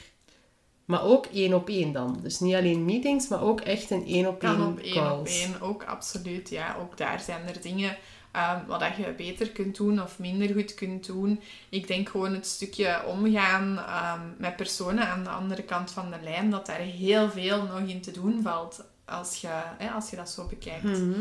Maar 0.86 1.04
ook 1.04 1.26
één 1.26 1.54
op 1.54 1.70
één 1.70 1.92
dan. 1.92 2.20
Dus 2.22 2.40
niet 2.40 2.56
alleen 2.56 2.86
meetings, 2.86 3.28
maar 3.28 3.42
ook 3.42 3.62
echt 3.62 3.92
een 3.92 4.06
één 4.06 4.28
op 4.28 4.40
Kan 4.40 4.56
één 4.56 4.68
op 4.68 4.80
één 4.80 5.20
op 5.20 5.28
één, 5.28 5.62
ook 5.62 5.84
absoluut. 5.84 6.50
Ja, 6.50 6.76
ook 6.82 6.98
daar 6.98 7.20
zijn 7.20 7.48
er 7.48 7.62
dingen 7.62 7.98
ehm, 8.32 8.66
wat 8.66 8.80
dat 8.80 8.96
je 8.96 9.14
beter 9.18 9.50
kunt 9.50 9.76
doen 9.78 10.02
of 10.02 10.20
minder 10.20 10.54
goed 10.54 10.74
kunt 10.74 11.06
doen. 11.06 11.40
Ik 11.70 11.88
denk 11.88 12.10
gewoon 12.10 12.34
het 12.34 12.48
stukje 12.48 13.02
omgaan 13.06 13.78
ehm, 13.78 14.22
met 14.38 14.56
personen 14.56 15.08
aan 15.08 15.24
de 15.24 15.30
andere 15.30 15.64
kant 15.64 15.92
van 15.92 16.10
de 16.10 16.18
lijn, 16.24 16.50
dat 16.50 16.66
daar 16.66 16.80
heel 16.80 17.30
veel 17.30 17.64
nog 17.64 17.90
in 17.90 18.02
te 18.02 18.12
doen 18.12 18.42
valt 18.42 18.84
als 19.06 19.42
je, 19.42 19.50
hè, 19.78 19.90
als 19.90 20.10
je 20.10 20.16
dat 20.16 20.30
zo 20.30 20.46
bekijkt. 20.48 20.84
Mhm. 20.84 21.20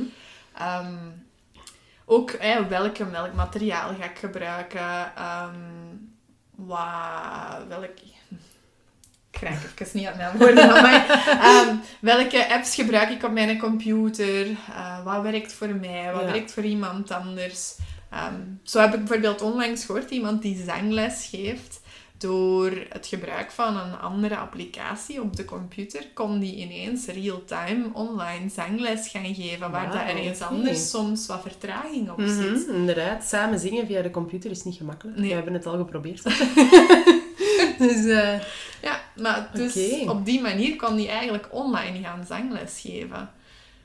Ehm, 0.59 0.97
ook 2.05 2.33
hè, 2.39 2.67
welke, 2.69 3.11
welk 3.11 3.33
materiaal 3.35 3.95
ga 4.01 4.05
ik 4.05 4.19
gebruiken? 4.19 5.15
ehm, 5.17 5.61
wat, 6.55 7.67
welk... 7.69 7.91
Ik 9.31 9.39
raak 9.49 9.81
even 9.81 9.99
niet 9.99 10.07
aan 10.07 10.17
mijn 10.17 10.39
woorden. 10.39 10.69
Maar, 10.69 11.07
ehm, 11.43 11.77
welke 12.01 12.49
apps 12.55 12.75
gebruik 12.75 13.11
ik 13.11 13.25
op 13.25 13.33
mijn 13.33 13.59
computer? 13.59 14.47
Eh, 14.51 15.05
wat 15.05 15.23
werkt 15.23 15.53
voor 15.53 15.69
mij? 15.75 16.13
Wat 16.13 16.23
Ja. 16.23 16.31
werkt 16.33 16.53
voor 16.53 16.65
iemand 16.65 17.11
anders? 17.11 17.75
Zo 18.63 18.81
heb 18.81 18.93
ik 18.93 18.99
bijvoorbeeld 18.99 19.41
onlangs 19.41 19.85
gehoord 19.85 20.11
iemand 20.11 20.43
die 20.43 20.65
zangles 20.65 21.27
geeft. 21.31 21.81
Door 22.23 22.73
het 22.89 23.07
gebruik 23.07 23.51
van 23.51 23.77
een 23.77 23.99
andere 24.01 24.37
applicatie 24.37 25.23
op 25.23 25.37
de 25.37 25.45
computer 25.45 26.07
kon 26.15 26.39
die 26.39 26.55
ineens 26.57 27.07
real-time 27.07 27.85
online 27.93 28.49
zangles 28.49 29.09
gaan 29.09 29.35
geven, 29.35 29.71
waar 29.71 29.91
dat 29.93 30.17
ergens 30.17 30.41
anders 30.41 30.91
soms 30.91 31.27
wat 31.27 31.43
vertraging 31.43 32.11
op 32.11 32.17
Mhm, 32.19 32.29
zit. 32.57 32.67
inderdaad, 32.69 33.25
samen 33.25 33.59
zingen 33.59 33.87
via 33.87 34.03
de 34.03 34.11
computer 34.11 34.51
is 34.51 34.65
niet 34.65 34.77
gemakkelijk. 34.77 35.19
Nee. 35.19 35.29
We 35.29 35.35
hebben 35.35 35.53
het 35.53 35.67
al 35.67 35.77
geprobeerd. 35.77 36.23
dus, 37.79 38.05
eh, 38.05 38.41
Ja, 38.83 39.01
maar 39.17 39.51
dus 39.55 39.77
op 40.07 40.25
die 40.25 40.41
manier 40.41 40.77
kon 40.77 40.97
die 40.97 41.09
eigenlijk 41.09 41.49
online 41.51 42.03
gaan 42.03 42.25
zangles 42.29 42.81
geven. 42.81 43.31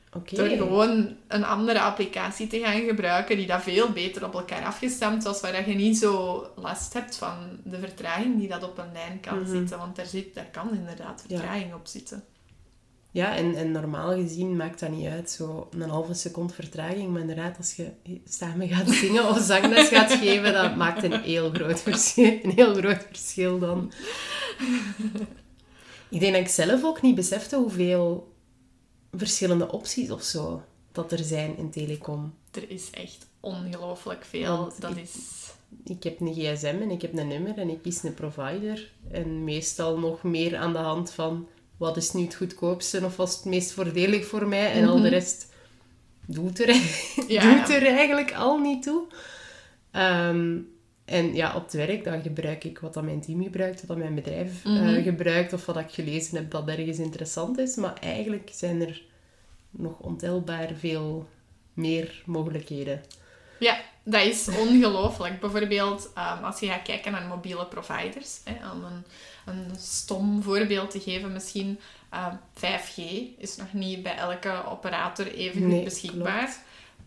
Door 0.10 0.48
gewoon 0.48 1.16
een 1.28 1.44
andere 1.46 1.80
applicatie 1.82 2.48
te 2.48 2.60
gaan 2.60 2.82
gebruiken 2.86 3.38
die 3.38 3.48
dat 3.48 3.62
veel 3.62 3.90
beter 3.92 4.26
op 4.26 4.34
elkaar 4.34 4.66
afgestemd 4.66 5.24
was, 5.24 5.42
waar 5.42 5.52
dat 5.52 5.66
je 5.66 5.74
niet 5.74 5.98
zo 5.98 6.46
last 6.56 6.94
hebt 6.94 7.16
van 7.16 7.34
de 7.64 7.80
vertraging 7.80 8.40
die 8.40 8.48
dat 8.48 8.64
op 8.64 8.78
een 8.78 8.92
lijn 8.94 9.20
kan 9.20 9.40
Mhm. 9.40 9.50
zitten. 9.50 9.78
Want 9.78 9.96
daar, 9.96 10.06
zit, 10.06 10.36
daar 10.36 10.48
kan 10.52 10.70
inderdaad 10.74 11.24
Ja. 11.28 11.36
vertraging 11.38 11.74
op 11.74 11.88
zitten. 11.88 12.24
Ja, 13.12 13.36
en, 13.36 13.56
en 13.56 13.72
normaal 13.72 14.14
gezien 14.16 14.56
maakt 14.56 14.80
dat 14.80 14.90
niet 14.90 15.08
uit, 15.08 15.30
zo 15.30 15.70
een 15.72 15.90
halve 15.90 16.14
seconde 16.14 16.54
vertraging. 16.54 17.12
Maar 17.12 17.22
inderdaad, 17.22 17.58
als 17.58 17.76
je 17.76 17.90
samen 18.26 18.68
gaat 18.68 18.90
zingen 18.90 19.28
of 19.30 19.40
zangles 19.40 19.88
gaat 19.88 20.12
geven, 20.12 20.54
dat 20.54 20.76
maakt 20.84 21.04
een 21.04 21.22
heel 21.22 21.50
groot 21.52 21.82
verschil, 21.82 22.40
een 22.44 22.52
heel 22.52 22.74
groot 22.76 23.06
verschil 23.10 23.60
dan. 23.60 23.92
Ik 26.10 26.20
denk 26.20 26.34
dat 26.34 26.42
ik 26.42 26.48
zelf 26.48 26.84
ook 26.84 27.02
niet 27.02 27.16
besefte 27.16 27.56
hoeveel 27.56 28.36
verschillende 29.14 29.72
opties 29.72 30.12
of 30.12 30.24
zo 30.24 30.62
dat 30.92 31.12
er 31.12 31.20
zijn 31.24 31.58
in 31.58 31.70
telecom. 31.70 32.34
Er 32.52 32.70
is 32.72 32.90
echt 32.92 33.28
ongelooflijk 33.40 34.26
veel. 34.26 34.58
Want 34.58 34.82
dat 34.82 34.92
ik- 34.92 34.98
is... 35.04 35.16
Ik 35.84 36.04
heb 36.04 36.20
een 36.20 36.34
gsm 36.34 36.66
en 36.82 36.92
ik 36.92 37.02
heb 37.02 37.18
een 37.18 37.28
nummer 37.28 37.58
en 37.58 37.70
ik 37.70 37.82
kies 37.82 38.04
een 38.04 38.14
provider. 38.14 38.92
En 39.12 39.44
meestal 39.44 40.00
nog 40.00 40.24
meer 40.24 40.58
aan 40.58 40.72
de 40.74 40.80
hand 40.80 41.12
van 41.12 41.48
wat 41.78 41.98
is 41.98 42.14
nu 42.14 42.24
het 42.24 42.36
goedkoopste 42.36 43.02
of 43.06 43.16
was 43.16 43.36
het 43.36 43.46
meest 43.46 43.72
voordelig 43.72 44.26
voor 44.26 44.48
mij. 44.48 44.72
En 44.72 44.88
al 44.88 44.94
de 44.96 45.00
Mhm. 45.02 45.10
rest 45.10 45.48
doet 46.26 46.60
er, 46.60 46.68
Ja, 47.28 47.56
doet 47.58 47.68
ja. 47.68 47.76
er 47.76 47.86
eigenlijk 47.86 48.34
al 48.34 48.58
niet 48.58 48.84
toe. 48.84 49.04
Ehm, 49.92 50.58
en 51.08 51.36
ja, 51.36 51.56
op 51.56 51.64
het 51.64 51.74
werk 51.74 52.04
dan 52.04 52.22
gebruik 52.22 52.64
ik 52.64 52.80
wat 52.80 52.94
dat 52.94 53.04
mijn 53.04 53.22
team 53.22 53.44
gebruikt, 53.44 53.80
wat 53.80 53.88
dat 53.88 53.98
mijn 53.98 54.16
bedrijf 54.16 54.66
eh, 54.66 54.72
Mhm. 54.72 55.04
gebruikt 55.04 55.54
of 55.54 55.66
wat 55.66 55.78
ik 55.78 55.90
gelezen 55.92 56.38
heb 56.38 56.52
dat 56.52 56.68
ergens 56.68 56.98
interessant 57.00 57.58
is. 57.58 57.76
Maar 57.76 57.94
eigenlijk 58.02 58.50
zijn 58.54 58.82
er 58.82 59.02
nog 59.70 60.00
ontelbaar 60.00 60.70
veel 60.80 61.28
meer 61.74 62.22
mogelijkheden. 62.26 63.04
Ja, 63.60 63.78
dat 64.04 64.22
is 64.26 64.48
ongelooflijk. 64.48 65.40
Bijvoorbeeld, 65.40 66.12
ehm, 66.16 66.44
als 66.44 66.60
je 66.60 66.68
gaat 66.68 66.82
kijken 66.82 67.12
naar 67.12 67.28
mobiele 67.28 67.66
providers, 67.66 68.40
hè, 68.44 68.72
om 68.72 68.84
een, 68.84 69.04
een 69.46 69.76
stom 69.78 70.44
voorbeeld 70.44 70.92
te 70.92 71.00
geven, 71.00 71.34
misschien 71.34 71.80
ehm, 72.10 72.36
5G 72.54 72.98
is 73.38 73.56
nog 73.56 73.74
niet 73.74 74.04
bij 74.04 74.16
elke 74.16 74.64
operator 74.70 75.28
even 75.28 75.62
goed 75.62 75.70
Nee, 75.72 75.84
beschikbaar. 75.84 76.58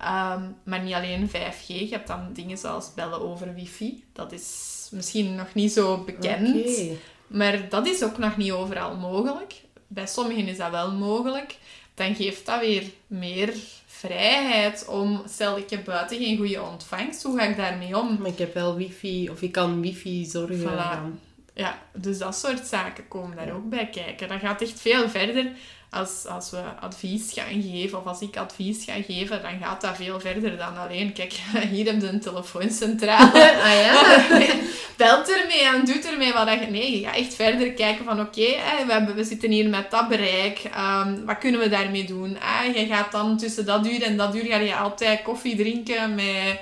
Ehm, 0.01 0.43
maar 0.65 0.83
niet 0.83 0.95
alleen 0.95 1.29
5G, 1.29 1.67
je 1.67 1.89
hebt 1.91 2.07
dan 2.07 2.33
dingen 2.33 2.59
zoals 2.59 2.95
bellen 2.95 3.21
over 3.21 3.55
wifi. 3.55 4.05
Dat 4.13 4.33
is 4.33 4.89
misschien 4.91 5.35
nog 5.35 5.55
niet 5.55 5.73
zo 5.73 6.05
bekend. 6.05 6.81
Maar 7.27 7.69
dat 7.69 7.87
is 7.87 8.03
ook 8.03 8.19
nog 8.19 8.37
niet 8.37 8.53
overal 8.53 8.97
mogelijk. 8.97 9.55
Bij 9.87 10.07
sommigen 10.07 10.49
is 10.49 10.57
dat 10.57 10.71
wel 10.71 10.93
mogelijk. 10.93 11.57
Dan 11.95 12.15
geeft 12.15 12.47
dat 12.47 12.61
weer 12.61 12.85
meer 13.07 13.55
vrijheid 13.87 14.87
om... 14.89 15.23
Stel, 15.29 15.59
ik 15.59 15.71
heb 15.71 15.85
buiten 15.85 16.19
geen 16.19 16.37
goede 16.37 16.63
ontvangst. 16.63 17.23
Hoe 17.23 17.39
ga 17.39 17.45
ik 17.45 17.57
daarmee 17.57 17.99
om? 17.99 18.17
Maar 18.19 18.31
ik 18.31 18.39
heb 18.39 18.55
wel 18.55 18.77
wifi, 18.77 19.31
of 19.31 19.43
ik 19.43 19.53
kan 19.53 19.81
wifi 19.81 20.25
zorgen 20.25 20.61
Voilà. 20.61 21.19
Ja, 21.55 21.79
dus 21.93 22.19
dat 22.19 22.37
soort 22.37 22.67
zaken 22.67 23.09
komen 23.09 23.37
daar 23.37 23.55
ook 23.55 23.69
bij 23.69 23.89
kijken. 23.91 24.29
Dat 24.29 24.41
gaat 24.41 24.63
echt 24.63 24.81
veel 24.81 25.09
verder 25.09 25.47
als, 25.91 26.27
als 26.27 26.51
we 26.51 26.63
advies 26.81 27.33
gaan 27.33 27.63
geven, 27.63 27.99
of 27.99 28.07
als 28.07 28.21
ik 28.21 28.37
advies 28.37 28.85
ga 28.85 29.03
geven, 29.07 29.43
dan 29.43 29.59
gaat 29.63 29.81
dat 29.81 29.97
veel 29.97 30.21
verder 30.21 30.57
dan 30.57 30.77
alleen, 30.77 31.13
kijk, 31.13 31.33
hier 31.73 31.87
heb 31.87 32.01
je 32.01 32.09
een 32.09 32.21
telefooncentrale. 32.21 33.53
ah 33.67 33.75
ja? 33.75 34.27
Belt 34.97 35.31
ermee 35.31 35.63
en 35.63 35.85
doet 35.85 36.11
ermee 36.11 36.33
wat 36.33 36.49
je... 36.49 36.67
Nee, 36.67 37.01
je 37.01 37.07
gaat 37.07 37.17
echt 37.17 37.35
verder 37.35 37.73
kijken 37.73 38.05
van, 38.05 38.21
oké, 38.21 38.47
we, 38.87 38.93
hebben, 38.93 39.15
we 39.15 39.25
zitten 39.25 39.51
hier 39.51 39.69
met 39.69 39.91
dat 39.91 40.09
bereik, 40.09 40.63
um, 40.79 41.25
wat 41.25 41.39
kunnen 41.39 41.61
we 41.61 41.69
daarmee 41.69 42.05
doen? 42.05 42.39
Ah, 42.41 42.77
je 42.77 42.87
gaat 42.87 43.13
dan 43.13 43.37
tussen 43.37 43.67
dat 43.67 43.87
uur 43.87 44.03
en 44.03 44.17
dat 44.17 44.37
uur 44.37 44.45
ga 44.45 44.57
je 44.57 44.77
altijd 44.77 45.23
koffie 45.23 45.57
drinken 45.57 46.15
met 46.15 46.61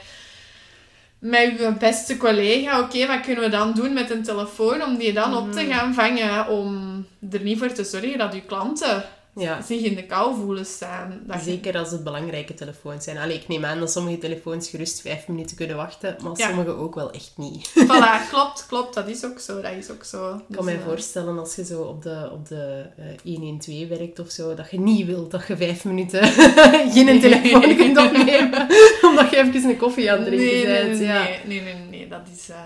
met 1.18 1.58
je 1.58 1.72
beste 1.78 2.16
collega, 2.16 2.80
oké, 2.80 3.06
wat 3.06 3.20
kunnen 3.20 3.44
we 3.44 3.50
dan 3.50 3.72
doen 3.72 3.92
met 3.92 4.10
een 4.10 4.22
telefoon 4.22 4.82
om 4.82 4.96
die 4.96 5.12
dan 5.12 5.36
op 5.36 5.52
te 5.52 5.62
mhm. 5.62 5.72
gaan 5.72 5.94
vangen, 5.94 6.48
om 6.48 7.06
er 7.30 7.40
niet 7.40 7.58
voor 7.58 7.72
te 7.72 7.84
zorgen 7.84 8.18
dat 8.18 8.34
je 8.34 8.42
klanten 8.42 9.04
ja. 9.38 9.62
zich 9.62 9.80
in 9.80 9.94
de 9.94 10.06
kou 10.06 10.36
voelen 10.36 10.66
staan. 10.66 11.20
Dat 11.26 11.42
Zeker 11.42 11.78
als 11.78 11.90
het 11.90 12.04
belangrijke 12.04 12.54
telefoons 12.54 13.04
zijn. 13.04 13.18
Allee, 13.18 13.36
ik 13.36 13.48
neem 13.48 13.64
aan 13.64 13.78
dat 13.78 13.90
sommige 13.90 14.18
telefoons 14.18 14.68
gerust 14.68 15.00
vijf 15.00 15.28
minuten 15.28 15.56
kunnen 15.56 15.76
wachten, 15.76 16.16
maar 16.22 16.36
sommige 16.36 16.70
ook 16.70 16.94
wel 16.94 17.10
echt 17.10 17.32
niet. 17.36 17.68
Voilà, 17.68 18.30
klopt, 18.30 18.66
klopt. 18.66 18.94
Dat 18.94 19.08
is 19.08 19.24
ook 19.24 19.38
zo. 19.38 19.60
Dat 19.60 19.72
is 19.72 19.90
ook 19.90 20.04
zo. 20.04 20.34
Ik 20.34 20.56
kan 20.56 20.64
dus, 20.64 20.74
mij 20.74 20.82
voorstellen 20.84 21.38
als 21.38 21.54
je 21.54 21.64
zo 21.64 21.82
op 21.82 22.02
de, 22.02 22.28
op 22.32 22.48
de 22.48 22.86
uh, 22.98 23.34
eh, 23.34 23.36
112 23.36 23.88
werkt 23.88 24.18
of 24.18 24.30
zo, 24.30 24.54
dat 24.54 24.70
je 24.70 24.80
niet 24.80 25.06
wilt 25.06 25.30
dat 25.30 25.46
je 25.46 25.56
vijf 25.56 25.84
minuten 25.84 26.24
geen 26.94 27.20
telefoon 27.26 27.76
kunt 27.76 27.98
opnemen, 27.98 28.66
omdat 29.10 29.30
je 29.30 29.36
even 29.36 29.70
een 29.70 29.76
koffie 29.76 30.12
aan 30.12 30.18
het 30.18 30.26
drinken 30.26 30.46
nee, 30.46 30.66
bent. 30.66 30.98
Nee, 30.98 31.08
ja. 31.08 31.22
nee, 31.22 31.40
nee, 31.44 31.74
nee, 31.74 31.74
nee, 31.90 32.08
dat 32.08 32.22
is... 32.36 32.48
Uh... 32.50 32.56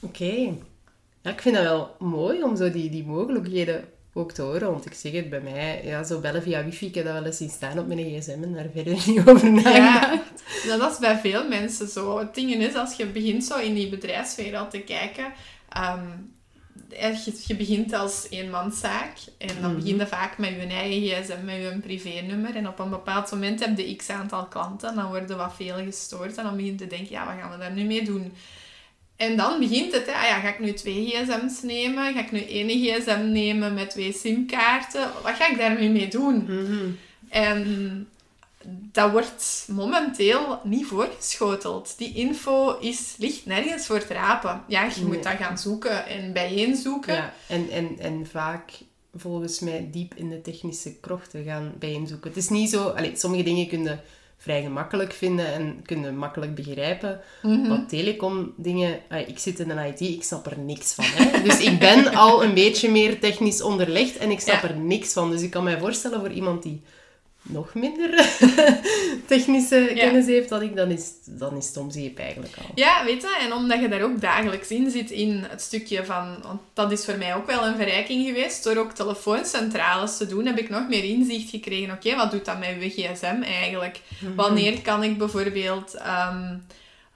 Oké. 0.00 0.54
Ja, 1.22 1.30
ik 1.30 1.40
vind 1.40 1.54
dat 1.54 1.64
wel 1.64 1.96
mooi 1.98 2.42
om 2.42 2.56
zo 2.56 2.70
die, 2.70 2.90
die 2.90 3.04
mogelijkheden 3.04 3.84
ook 4.14 4.32
te 4.32 4.42
horen. 4.42 4.70
Want 4.70 4.86
ik 4.86 4.94
zeg 4.94 5.12
het 5.12 5.30
bij 5.30 5.40
mij, 5.40 5.80
ja, 5.84 6.04
zo 6.04 6.20
bellen 6.20 6.42
via 6.42 6.64
wifi, 6.64 6.86
ik 6.86 6.94
heb 6.94 7.04
dat 7.04 7.12
wel 7.12 7.24
eens 7.24 7.36
zien 7.36 7.50
staan 7.50 7.78
op 7.78 7.86
mijn 7.86 7.98
gsm 7.98 8.42
en 8.42 8.52
daar 8.52 8.68
verder 8.72 8.92
niet 9.06 9.26
over 9.28 9.52
nagedacht. 9.52 10.42
Ja, 10.64 10.76
dat 10.76 10.92
is 10.92 10.98
bij 10.98 11.18
veel 11.18 11.48
mensen 11.48 11.88
zo. 11.88 12.18
Het 12.18 12.34
ding 12.34 12.54
is, 12.54 12.74
als 12.74 12.94
je 12.96 13.06
begint 13.06 13.44
zo 13.44 13.58
in 13.58 13.74
die 13.74 13.88
bedrijfswereld 13.88 14.70
te 14.70 14.80
kijken... 14.80 15.32
Um, 15.76 16.32
je, 17.46 17.54
begint 17.56 17.92
als 17.92 18.26
eenmanszaak 18.30 19.18
en 19.38 19.60
dan 19.60 19.70
mm 19.70 19.76
begin 19.76 19.96
je 19.96 20.06
vaak 20.06 20.38
met 20.38 20.50
je 20.50 20.66
eigen 20.66 21.22
gsm, 21.22 21.44
met 21.44 21.54
je 21.54 21.78
privénummer. 21.82 22.56
En 22.56 22.68
op 22.68 22.78
een 22.78 22.90
bepaald 22.90 23.30
moment 23.30 23.64
heb 23.64 23.78
je 23.78 23.96
x 23.96 24.10
aantal 24.10 24.46
klanten, 24.46 24.94
dan 24.94 25.08
worden 25.08 25.36
wat 25.36 25.54
veel 25.54 25.76
gestoord. 25.76 26.36
En 26.36 26.44
dan 26.44 26.56
begin 26.56 26.72
je 26.72 26.78
te 26.78 26.86
denken, 26.86 27.10
ja, 27.10 27.26
wat 27.26 27.34
gaan 27.40 27.50
we 27.50 27.58
daar 27.58 27.72
nu 27.72 27.84
mee 27.84 28.04
doen? 28.04 28.32
En 29.16 29.36
dan 29.36 29.58
begint 29.58 29.92
het, 29.92 30.06
hè. 30.06 30.12
Ah 30.12 30.22
ja, 30.22 30.40
ga 30.40 30.48
ik 30.48 30.58
nu 30.58 30.72
twee 30.72 31.06
gsm's 31.06 31.62
nemen? 31.62 32.14
Ga 32.14 32.20
ik 32.20 32.32
nu 32.32 32.40
één 32.40 32.68
gsm 32.68 33.28
nemen 33.32 33.74
met 33.74 33.90
twee 33.90 34.12
simkaarten? 34.12 35.10
Wat 35.22 35.34
ga 35.34 35.50
ik 35.50 35.58
daarmee 35.58 35.90
mee 35.90 36.08
doen? 36.08 36.44
Mhm. 36.48 36.90
En 37.28 38.08
dat 38.92 39.10
wordt 39.10 39.66
momenteel 39.70 40.60
niet 40.64 40.86
voorgeschoteld. 40.86 41.98
Die 41.98 42.14
info 42.14 42.78
is, 42.78 43.14
ligt 43.18 43.46
nergens 43.46 43.86
voor 43.86 44.06
te 44.06 44.12
rapen. 44.12 44.62
Ja, 44.68 44.84
je 44.84 45.04
moet 45.04 45.22
dat 45.22 45.36
gaan 45.36 45.58
zoeken 45.58 46.06
en 46.06 46.32
bijeenzoeken. 46.32 47.14
Ja, 47.14 47.34
en, 47.48 47.70
en, 47.70 47.98
en 47.98 48.26
vaak 48.26 48.70
volgens 49.14 49.60
mij 49.60 49.88
diep 49.90 50.14
in 50.14 50.28
de 50.28 50.40
technische 50.40 50.94
krochten 50.94 51.44
gaan 51.44 51.72
bijeenzoeken. 51.78 52.30
Het 52.30 52.38
is 52.38 52.48
niet 52.48 52.70
zo... 52.70 52.88
Allez, 52.88 53.20
sommige 53.20 53.42
dingen 53.42 53.68
kunnen 53.68 54.00
vrij 54.44 54.62
gemakkelijk 54.62 55.12
vinden 55.12 55.52
en 55.52 55.82
kunnen 55.82 56.16
makkelijk 56.16 56.54
begrijpen. 56.54 57.20
Mm 57.42 57.68
Wat 57.68 57.88
telecom 57.88 58.52
dingen... 58.56 59.00
ik 59.26 59.38
zit 59.38 59.58
in 59.58 59.70
een 59.70 59.86
IT, 59.86 60.00
ik 60.00 60.22
snap 60.22 60.46
er 60.46 60.58
niks 60.58 60.94
van. 60.94 61.04
Hè? 61.08 61.42
Dus 61.42 61.60
ik 61.60 61.78
ben 61.78 62.14
al 62.14 62.44
een 62.44 62.54
beetje 62.54 62.90
meer 62.90 63.20
technisch 63.20 63.62
onderlegd 63.62 64.16
en 64.16 64.30
ik 64.30 64.40
snap 64.40 64.62
er 64.62 64.76
niks 64.76 65.12
van. 65.12 65.30
Dus 65.30 65.42
ik 65.42 65.50
kan 65.50 65.64
mij 65.64 65.78
voorstellen 65.78 66.20
voor 66.20 66.32
iemand 66.32 66.62
die 66.62 66.82
nog 67.44 67.74
minder 67.74 68.10
technische 69.26 69.92
kennis 69.94 70.26
heeft 70.26 70.48
dan 70.48 70.62
ik, 70.62 70.76
dan 70.76 70.90
is, 70.90 71.10
dan 71.24 71.56
is 71.56 71.66
het 71.66 71.76
om 71.76 71.90
zeep 71.90 72.18
eigenlijk 72.18 72.56
al. 72.56 72.70
Ja, 72.74 73.04
weet 73.04 73.22
je, 73.22 73.38
en 73.40 73.52
omdat 73.52 73.80
je 73.80 73.88
daar 73.88 74.02
ook 74.02 74.20
dagelijks 74.20 74.68
in 74.68 74.90
zit 74.90 75.10
in 75.10 75.44
het 75.48 75.60
stukje 75.60 76.04
van, 76.04 76.36
want 76.42 76.60
dat 76.72 76.92
is 76.92 77.04
voor 77.04 77.18
mij 77.18 77.34
ook 77.34 77.46
wel 77.46 77.66
een 77.66 77.76
verrijking 77.76 78.26
geweest, 78.26 78.64
door 78.64 78.76
ook 78.76 78.92
telefooncentrales 78.92 80.16
te 80.16 80.26
doen, 80.26 80.46
heb 80.46 80.58
ik 80.58 80.68
nog 80.68 80.88
meer 80.88 81.04
inzicht 81.04 81.50
gekregen. 81.50 81.94
Oké, 81.94 82.16
wat 82.16 82.30
doet 82.30 82.44
dat 82.44 82.58
met 82.58 82.76
uw 82.80 82.88
gsm 82.88 83.42
eigenlijk? 83.42 84.00
Mhm. 84.18 84.34
Wanneer 84.34 84.80
kan 84.80 85.02
ik 85.02 85.18
bijvoorbeeld... 85.18 85.94
Um, 85.94 86.66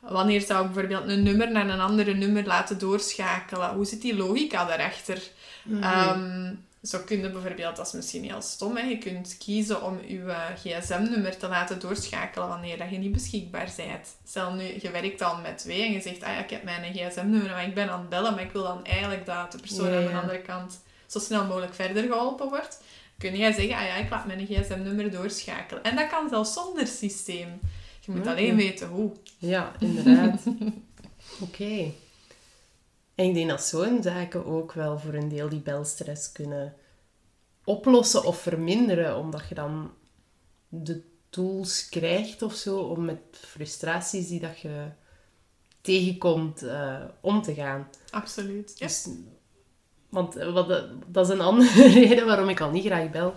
wanneer 0.00 0.40
zou 0.40 0.66
ik 0.66 0.72
bijvoorbeeld 0.72 1.08
een 1.08 1.22
nummer 1.22 1.50
naar 1.50 1.68
een 1.68 1.80
andere 1.80 2.14
nummer 2.14 2.46
laten 2.46 2.78
doorschakelen? 2.78 3.74
Hoe 3.74 3.84
zit 3.84 4.02
die 4.02 4.16
logica 4.16 4.64
daarachter? 4.64 5.22
Mm 5.62 6.66
zo 6.88 6.98
kun 7.04 7.20
je 7.20 7.30
bijvoorbeeld, 7.30 7.76
dat 7.76 7.86
is 7.86 7.92
misschien 7.92 8.24
heel 8.24 8.42
stom, 8.42 8.76
hè, 8.76 8.82
je 8.82 8.98
kunt 8.98 9.36
kiezen 9.38 9.82
om 9.82 9.98
je 10.06 10.22
eh, 10.22 10.44
gsm-nummer 10.56 11.36
te 11.36 11.48
laten 11.48 11.80
doorschakelen 11.80 12.48
wanneer 12.48 12.78
dat 12.78 12.90
je 12.90 12.98
niet 12.98 13.12
beschikbaar 13.12 13.72
bent. 13.76 14.08
Stel 14.26 14.52
nu, 14.52 14.64
je 14.80 14.90
werkt 14.90 15.22
al 15.22 15.36
met 15.36 15.58
twee 15.58 15.82
en 15.82 15.92
je 15.92 16.00
zegt, 16.00 16.22
ah 16.22 16.32
ja, 16.32 16.38
ik 16.38 16.50
heb 16.50 16.62
mijn 16.62 16.94
gsm-nummer, 16.94 17.50
maar 17.50 17.66
ik 17.66 17.74
ben 17.74 17.90
aan 17.90 18.00
het 18.00 18.08
bellen, 18.08 18.34
maar 18.34 18.44
ik 18.44 18.52
wil 18.52 18.62
dan 18.62 18.84
eigenlijk 18.84 19.26
dat 19.26 19.52
de 19.52 19.58
persoon 19.58 19.94
aan 19.94 20.04
de 20.04 20.18
andere 20.20 20.42
kant 20.42 20.80
zo 21.06 21.18
snel 21.18 21.46
mogelijk 21.46 21.74
verder 21.74 22.02
geholpen 22.02 22.48
wordt. 22.48 22.82
Kun 23.18 23.36
jij 23.36 23.52
zeggen, 23.52 23.76
ah 23.76 23.86
ja, 23.86 23.94
ik 23.94 24.10
laat 24.10 24.26
mijn 24.26 24.46
gsm-nummer 24.46 25.10
doorschakelen. 25.10 25.82
En 25.82 25.96
dat 25.96 26.08
kan 26.08 26.28
zelfs 26.28 26.52
zonder 26.52 26.86
systeem. 26.86 27.60
Je 28.00 28.12
moet 28.12 28.26
alleen 28.26 28.56
weten 28.56 28.88
hoe. 28.88 29.12
Ja, 29.38 29.72
inderdaad. 29.78 30.42
Oké. 31.44 31.92
En 33.18 33.24
ik 33.24 33.34
denk 33.34 33.48
dat 33.48 33.62
zo'n 33.62 34.02
zaken 34.02 34.46
ook 34.46 34.72
wel 34.72 34.98
voor 34.98 35.14
een 35.14 35.28
deel 35.28 35.48
die 35.48 35.60
belstress 35.60 36.32
kunnen 36.32 36.74
oplossen 37.64 38.24
of 38.24 38.40
verminderen, 38.40 39.16
omdat 39.16 39.48
je 39.48 39.54
dan 39.54 39.90
de 40.68 41.02
tools 41.30 41.88
krijgt 41.88 42.42
of 42.42 42.54
zo 42.54 42.78
om 42.78 43.04
met 43.04 43.18
frustraties 43.30 44.28
die 44.28 44.40
dat 44.40 44.58
je 44.58 44.84
tegenkomt 45.80 46.62
uh, 46.62 47.00
om 47.20 47.42
te 47.42 47.54
gaan. 47.54 47.88
Absoluut. 48.10 48.72
Ja. 48.76 48.86
Dus, 48.86 49.08
want 50.08 50.34
wat, 50.34 50.84
dat 51.06 51.26
is 51.26 51.32
een 51.32 51.40
andere 51.40 51.88
reden 51.98 52.26
waarom 52.26 52.48
ik 52.48 52.60
al 52.60 52.70
niet 52.70 52.84
graag 52.84 53.10
bel. 53.10 53.34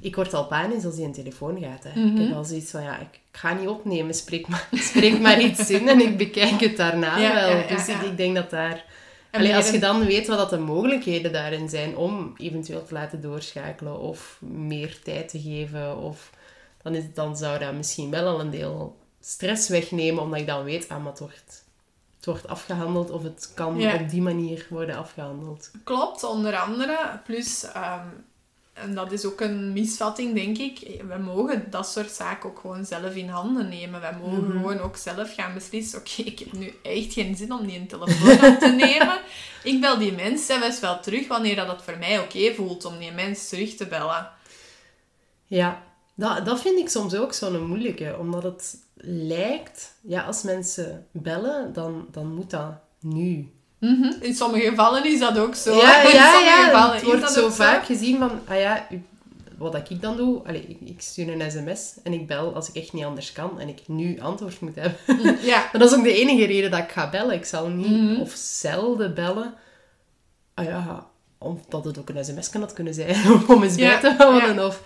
Ik 0.00 0.16
word 0.16 0.34
al 0.34 0.46
panisch 0.46 0.84
als 0.84 0.94
die 0.94 1.04
een 1.04 1.12
telefoon 1.12 1.60
gaat. 1.60 1.84
Hè. 1.84 1.90
Ik 1.90 2.18
heb 2.18 2.26
mhm. 2.26 2.32
al 2.32 2.44
zoiets 2.44 2.70
van, 2.70 2.82
ja, 2.82 2.98
ik 2.98 3.20
ga 3.32 3.54
niet 3.54 3.68
opnemen, 3.68 4.14
spreek 4.14 4.48
maar, 4.48 4.68
spreek 4.90 5.20
maar 5.20 5.40
iets 5.40 5.70
in 5.70 5.88
en 5.88 6.00
ik 6.00 6.16
bekijk 6.16 6.60
het 6.60 6.76
daarna 6.76 7.18
wel. 7.18 7.68
dus 7.68 7.88
ik, 7.88 8.00
ik 8.00 8.16
denk 8.16 8.34
dat 8.34 8.50
daar 8.50 8.88
Allee, 9.30 9.56
als 9.56 9.70
je 9.70 9.78
dan 9.78 10.04
weet 10.04 10.26
wat 10.26 10.38
dat 10.38 10.50
de 10.50 10.58
mogelijkheden 10.58 11.32
daarin 11.32 11.68
zijn 11.68 11.96
om 11.96 12.34
eventueel 12.36 12.84
te 12.84 12.94
laten 12.94 13.20
doorschakelen 13.20 13.98
of 13.98 14.38
meer 14.40 14.98
tijd 15.02 15.28
te 15.28 15.40
geven, 15.40 15.98
of, 15.98 16.30
dan, 16.82 16.94
is, 16.94 17.04
dan 17.14 17.36
zou 17.36 17.58
dat 17.58 17.74
misschien 17.74 18.10
wel 18.10 18.26
al 18.26 18.40
een 18.40 18.50
deel 18.50 18.98
stress 19.20 19.68
wegnemen, 19.68 20.22
omdat 20.22 20.40
ik 20.40 20.46
dan 20.46 20.64
weet, 20.64 20.88
ah, 20.88 20.98
maar 20.98 21.10
het 21.10 21.18
wordt, 21.18 21.64
het 22.16 22.26
wordt 22.26 22.48
afgehandeld 22.48 23.10
of 23.10 23.22
het 23.22 23.52
kan 23.54 23.92
op 23.94 24.08
die 24.08 24.22
manier 24.22 24.66
worden 24.70 24.96
afgehandeld. 24.96 25.70
Klopt, 25.84 26.24
onder 26.24 26.56
andere. 26.56 27.20
Plus, 27.24 27.64
ehm, 27.64 28.08
en 28.80 28.94
dat 28.94 29.12
is 29.12 29.24
ook 29.24 29.40
een 29.40 29.72
misvatting, 29.72 30.34
denk 30.34 30.58
ik. 30.58 31.02
We 31.08 31.18
mogen 31.18 31.70
dat 31.70 31.88
soort 31.88 32.10
zaken 32.10 32.50
ook 32.50 32.58
gewoon 32.58 32.84
zelf 32.84 33.14
in 33.14 33.28
handen 33.28 33.68
nemen. 33.68 34.00
Wij 34.00 34.16
mogen 34.22 34.44
mhm. 34.44 34.50
gewoon 34.50 34.78
ook 34.78 34.96
zelf 34.96 35.34
gaan 35.34 35.54
beslissen. 35.54 35.98
Oké, 35.98 36.22
ik 36.22 36.38
heb 36.38 36.52
nu 36.52 36.74
echt 36.82 37.12
geen 37.12 37.36
zin 37.36 37.52
om 37.52 37.66
die 37.66 37.78
een 37.78 37.86
telefoon 37.86 38.52
op 38.52 38.58
te 38.58 38.74
nemen. 38.86 39.20
Ik 39.62 39.80
bel 39.80 39.98
die 39.98 40.12
mens 40.12 40.46
zelfs 40.46 40.80
wel 40.80 41.00
terug 41.00 41.28
wanneer 41.28 41.56
dat 41.56 41.68
het 41.68 41.82
voor 41.82 41.98
mij 41.98 42.18
oké 42.18 42.54
voelt 42.54 42.84
om 42.84 42.98
die 42.98 43.12
mens 43.12 43.48
terug 43.48 43.74
te 43.74 43.86
bellen. 43.86 44.28
Ja, 45.46 45.82
dat, 46.14 46.44
dat 46.44 46.60
vind 46.60 46.78
ik 46.78 46.88
soms 46.88 47.14
ook 47.14 47.32
zo'n 47.32 47.66
moeilijke. 47.66 48.16
Omdat 48.18 48.42
het 48.42 48.76
lijkt, 49.04 49.94
ja, 50.00 50.22
als 50.22 50.42
mensen 50.42 51.06
bellen, 51.10 51.72
dan, 51.72 52.08
dan 52.10 52.34
moet 52.34 52.50
dat 52.50 52.72
nu. 53.00 53.52
Mhm. 53.80 54.12
In 54.20 54.34
sommige 54.34 54.68
gevallen 54.68 55.04
is 55.04 55.18
dat 55.18 55.38
ook 55.38 55.54
zo. 55.54 55.76
Ja, 55.76 56.02
ja, 56.12 56.40
ja. 56.40 56.92
het 56.92 57.02
wordt 57.02 57.30
zo 57.30 57.50
vaak 57.50 57.84
gezien 57.84 58.18
van, 58.18 58.40
ah 58.48 58.58
ja, 58.58 58.86
wat 59.60 59.90
ik 59.90 60.02
dan 60.02 60.16
doe, 60.16 60.42
allez, 60.46 60.62
ik, 60.66 60.78
ik, 60.84 61.00
stuur 61.00 61.40
een 61.40 61.50
sms 61.50 61.94
en 62.02 62.12
ik 62.12 62.26
bel 62.26 62.54
als 62.54 62.68
ik 62.68 62.74
echt 62.74 62.92
niet 62.92 63.04
anders 63.04 63.32
kan 63.32 63.60
en 63.60 63.68
ik 63.68 63.80
nu 63.86 64.20
antwoord 64.20 64.60
moet 64.60 64.74
hebben. 64.74 64.98
Ja. 65.42 65.58
maar 65.72 65.80
dat 65.80 65.90
is 65.90 65.98
ook 65.98 66.04
de 66.04 66.12
enige 66.12 66.46
reden 66.46 66.70
dat 66.70 66.80
ik 66.80 66.90
ga 66.90 67.10
bellen. 67.10 67.34
Ik 67.34 67.44
zal 67.44 67.68
niet 67.68 68.02
mhm. 68.02 68.20
of 68.20 68.32
zelden 68.36 69.14
bellen. 69.14 69.54
Ah 70.54 70.64
ja, 70.64 71.06
omdat 71.38 71.84
het 71.84 71.98
ook 71.98 72.08
een 72.08 72.24
sms 72.24 72.50
kan 72.50 72.60
dat 72.60 72.72
kunnen 72.72 72.94
zijn 72.94 73.16
om 73.48 73.62
eens 73.62 73.76
bij 73.76 74.00
te 74.00 74.14
houden. 74.18 74.66
Of, 74.66 74.82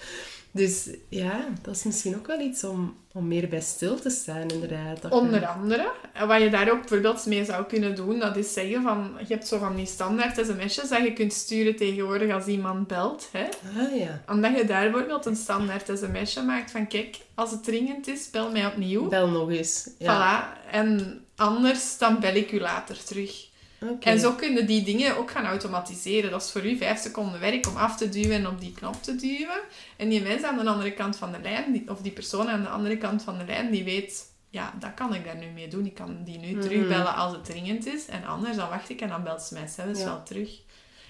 dus 0.54 0.88
ja, 1.08 1.48
dat 1.62 1.74
is 1.74 1.82
misschien 1.82 2.16
ook 2.16 2.26
wel 2.26 2.40
iets 2.40 2.64
om, 2.64 2.96
om 3.12 3.28
meer 3.28 3.48
bij 3.48 3.60
stil 3.60 4.00
te 4.00 4.10
staan, 4.10 4.48
inderdaad. 4.48 5.10
Onder 5.10 5.46
andere. 5.46 5.92
En 6.12 6.28
wat 6.28 6.40
je 6.40 6.50
daar 6.50 6.70
ook 6.70 6.80
bijvoorbeeld 6.80 7.26
mee 7.26 7.44
zou 7.44 7.64
kunnen 7.64 7.94
doen, 7.94 8.18
dat 8.18 8.36
is 8.36 8.52
zeggen 8.52 8.82
van... 8.82 9.14
Je 9.18 9.34
hebt 9.34 9.46
zo 9.46 9.58
van 9.58 9.76
die 9.76 9.86
standaard 9.86 10.46
sms'jes 10.46 10.88
dat 10.88 11.02
je 11.02 11.12
kunt 11.12 11.32
sturen 11.32 11.76
tegenwoordig 11.76 12.34
als 12.34 12.46
iemand 12.46 12.86
belt. 12.86 13.28
Hè? 13.32 13.44
Ah, 13.78 13.98
ja. 13.98 14.22
Omdat 14.28 14.56
je 14.56 14.64
daar 14.64 14.90
bijvoorbeeld 14.90 15.26
een 15.26 15.36
standaard 15.36 15.90
sms'je 15.98 16.42
maakt 16.42 16.70
van... 16.70 16.86
Kijk, 16.86 17.16
als 17.34 17.50
het 17.50 17.64
dringend 17.64 18.08
is, 18.08 18.30
bel 18.30 18.50
mij 18.50 18.66
opnieuw. 18.66 19.08
Bel 19.08 19.28
nog 19.28 19.50
eens. 19.50 19.90
Ja. 19.98 20.12
Voilà. 20.14 20.70
En 20.70 21.20
anders, 21.36 21.98
dan 21.98 22.20
bel 22.20 22.34
ik 22.34 22.52
u 22.52 22.60
later 22.60 23.04
terug. 23.04 23.52
En 24.00 24.18
zo 24.18 24.32
kunnen 24.32 24.66
die 24.66 24.84
dingen 24.84 25.16
ook 25.16 25.30
gaan 25.30 25.44
automatiseren. 25.46 26.30
Dat 26.30 26.42
is 26.42 26.50
voor 26.50 26.66
u 26.66 26.76
vijf 26.76 27.00
seconden 27.00 27.40
werk 27.40 27.66
om 27.68 27.76
af 27.76 27.96
te 27.96 28.08
duwen 28.08 28.36
en 28.36 28.46
op 28.48 28.60
die 28.60 28.72
knop 28.72 29.02
te 29.02 29.16
duwen. 29.16 29.60
En 29.96 30.08
die 30.08 30.22
mens 30.22 30.42
aan 30.42 30.58
de 30.58 30.70
andere 30.70 30.92
kant 30.92 31.16
van 31.16 31.32
de 31.32 31.38
lijn, 31.42 31.72
die- 31.72 31.90
of 31.90 32.00
die 32.00 32.12
persoon 32.12 32.48
aan 32.48 32.62
de 32.62 32.68
andere 32.68 32.96
kant 32.98 33.22
van 33.22 33.38
de 33.38 33.44
lijn, 33.44 33.70
die 33.70 33.84
weet, 33.84 34.32
ja, 34.50 34.74
dat 34.80 34.94
kan 34.94 35.14
ik 35.14 35.24
daar 35.24 35.36
nu 35.36 35.46
mee 35.54 35.68
doen. 35.68 35.86
Ik 35.86 35.94
kan 35.94 36.16
die 36.24 36.38
nu 36.38 36.50
Mhm. 36.52 36.60
terugbellen 36.60 37.14
als 37.14 37.32
het 37.32 37.44
dringend 37.44 37.86
is. 37.86 38.06
En 38.06 38.24
anders 38.24 38.56
dan 38.56 38.68
wacht 38.68 38.90
ik 38.90 39.00
en 39.00 39.08
dan 39.08 39.22
belt 39.22 39.42
ze 39.42 39.54
mij 39.54 39.66
zelfs 39.66 39.98
Ja. 39.98 40.04
wel 40.04 40.22
terug. 40.22 40.50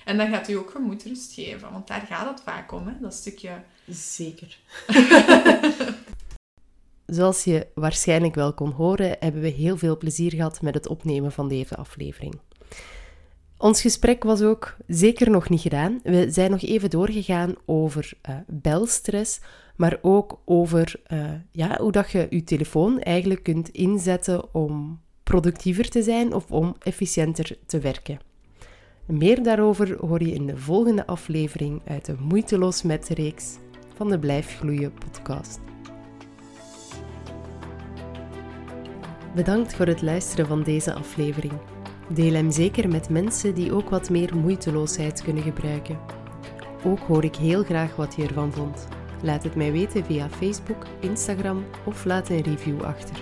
En 0.05 0.17
dan 0.17 0.29
gaat 0.31 0.49
u 0.49 0.53
ook 0.55 0.71
gemoedsrust 0.71 1.33
geven, 1.35 1.73
want 1.73 1.87
daar 1.87 2.05
gaat 2.09 2.29
het 2.31 2.41
vaak 2.45 2.73
om, 2.73 2.87
hè? 2.87 2.93
dat 3.01 3.15
stukje... 3.15 3.51
Zeker. 3.89 4.59
Zoals 7.07 7.45
je 7.45 7.67
waarschijnlijk 7.75 8.35
wel 8.35 8.53
kon 8.55 8.71
horen, 8.71 9.17
hebben 9.21 9.41
we 9.41 9.49
heel 9.49 9.77
veel 9.77 9.97
plezier 9.97 10.31
gehad 10.31 10.63
met 10.63 10.75
het 10.75 10.87
opnemen 10.89 11.33
van 11.33 11.49
deze 11.49 11.77
aflevering. 11.77 12.35
Ons 13.65 13.81
gesprek 13.81 14.23
was 14.25 14.43
ook 14.43 14.77
zeker 14.87 15.31
nog 15.31 15.49
niet 15.49 15.61
gedaan. 15.61 16.01
We 16.03 16.31
zijn 16.31 16.51
nog 16.51 16.63
even 16.63 16.91
doorgegaan 16.91 17.55
over 17.65 18.13
eh, 18.23 18.35
belstress, 18.47 19.41
maar 19.77 19.99
ook 20.03 20.41
over 20.45 21.01
eh, 21.05 21.33
ja, 21.53 21.79
hoe 21.81 21.93
dat 21.93 22.11
je 22.11 22.27
je 22.31 22.45
telefoon 22.45 23.01
eigenlijk 23.01 23.43
kunt 23.43 23.69
inzetten 23.69 24.55
om 24.55 25.01
productiever 25.23 25.89
te 25.89 26.03
zijn 26.03 26.35
of 26.35 26.51
om 26.51 26.77
efficiënter 26.79 27.59
te 27.67 27.79
werken. 27.79 28.19
Meer 29.07 29.43
daarover 29.43 29.97
hoor 30.07 30.23
je 30.23 30.35
in 30.35 30.47
de 30.47 30.57
volgende 30.57 31.07
aflevering 31.07 31.81
uit 31.85 32.05
de 32.05 32.15
Moeiteloos 32.19 32.83
met 32.83 33.09
reeks 33.09 33.57
van 33.95 34.09
de 34.09 34.19
Blijf 34.19 34.57
Gloeien 34.59 34.93
podcast. 34.93 35.61
Bedankt 39.35 39.75
voor 39.75 39.87
het 39.87 40.03
luisteren 40.03 40.47
van 40.47 40.63
deze 40.63 40.95
aflevering. 40.95 41.53
Deel 42.09 42.33
hem 42.33 42.51
zeker 42.51 42.89
met 42.89 43.09
mensen 43.09 43.55
die 43.55 43.73
ook 43.73 43.89
wat 43.89 44.11
meer 44.11 44.37
moeiteloosheid 44.37 45.23
kunnen 45.23 45.43
gebruiken. 45.43 45.99
Ook 46.85 46.99
hoor 46.99 47.25
ik 47.25 47.37
heel 47.37 47.63
graag 47.63 47.97
wat 47.97 48.15
je 48.15 48.23
ervan 48.27 48.53
vond. 48.53 48.89
Laat 49.23 49.43
het 49.43 49.55
mij 49.55 49.73
weten 49.73 50.05
via 50.05 50.29
Facebook, 50.29 50.87
Instagram 51.01 51.65
of 51.85 52.05
laat 52.05 52.29
een 52.29 52.43
review 52.43 52.83
achter. 52.83 53.17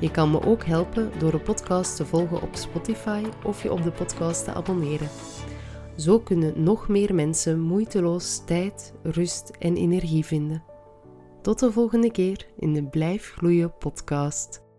Je 0.00 0.10
kan 0.10 0.30
me 0.30 0.46
ook 0.46 0.64
helpen 0.64 1.10
door 1.18 1.30
de 1.30 1.38
podcast 1.38 1.96
te 1.96 2.06
volgen 2.06 2.42
op 2.42 2.56
Spotify 2.56 3.22
of 3.44 3.62
je 3.62 3.72
op 3.72 3.82
de 3.82 3.92
podcast 3.92 4.44
te 4.44 4.52
abonneren. 4.52 5.08
Zo 5.96 6.20
kunnen 6.20 6.62
nog 6.62 6.88
meer 6.88 7.14
mensen 7.14 7.60
moeiteloos 7.60 8.44
tijd, 8.44 8.94
rust 9.02 9.50
en 9.58 9.76
energie 9.76 10.24
vinden. 10.24 10.62
Tot 11.42 11.58
de 11.58 11.72
volgende 11.72 12.10
keer 12.10 12.46
in 12.58 12.72
de 12.72 12.84
Blijf 12.84 13.32
Gloeien 13.36 13.72
podcast. 13.78 14.69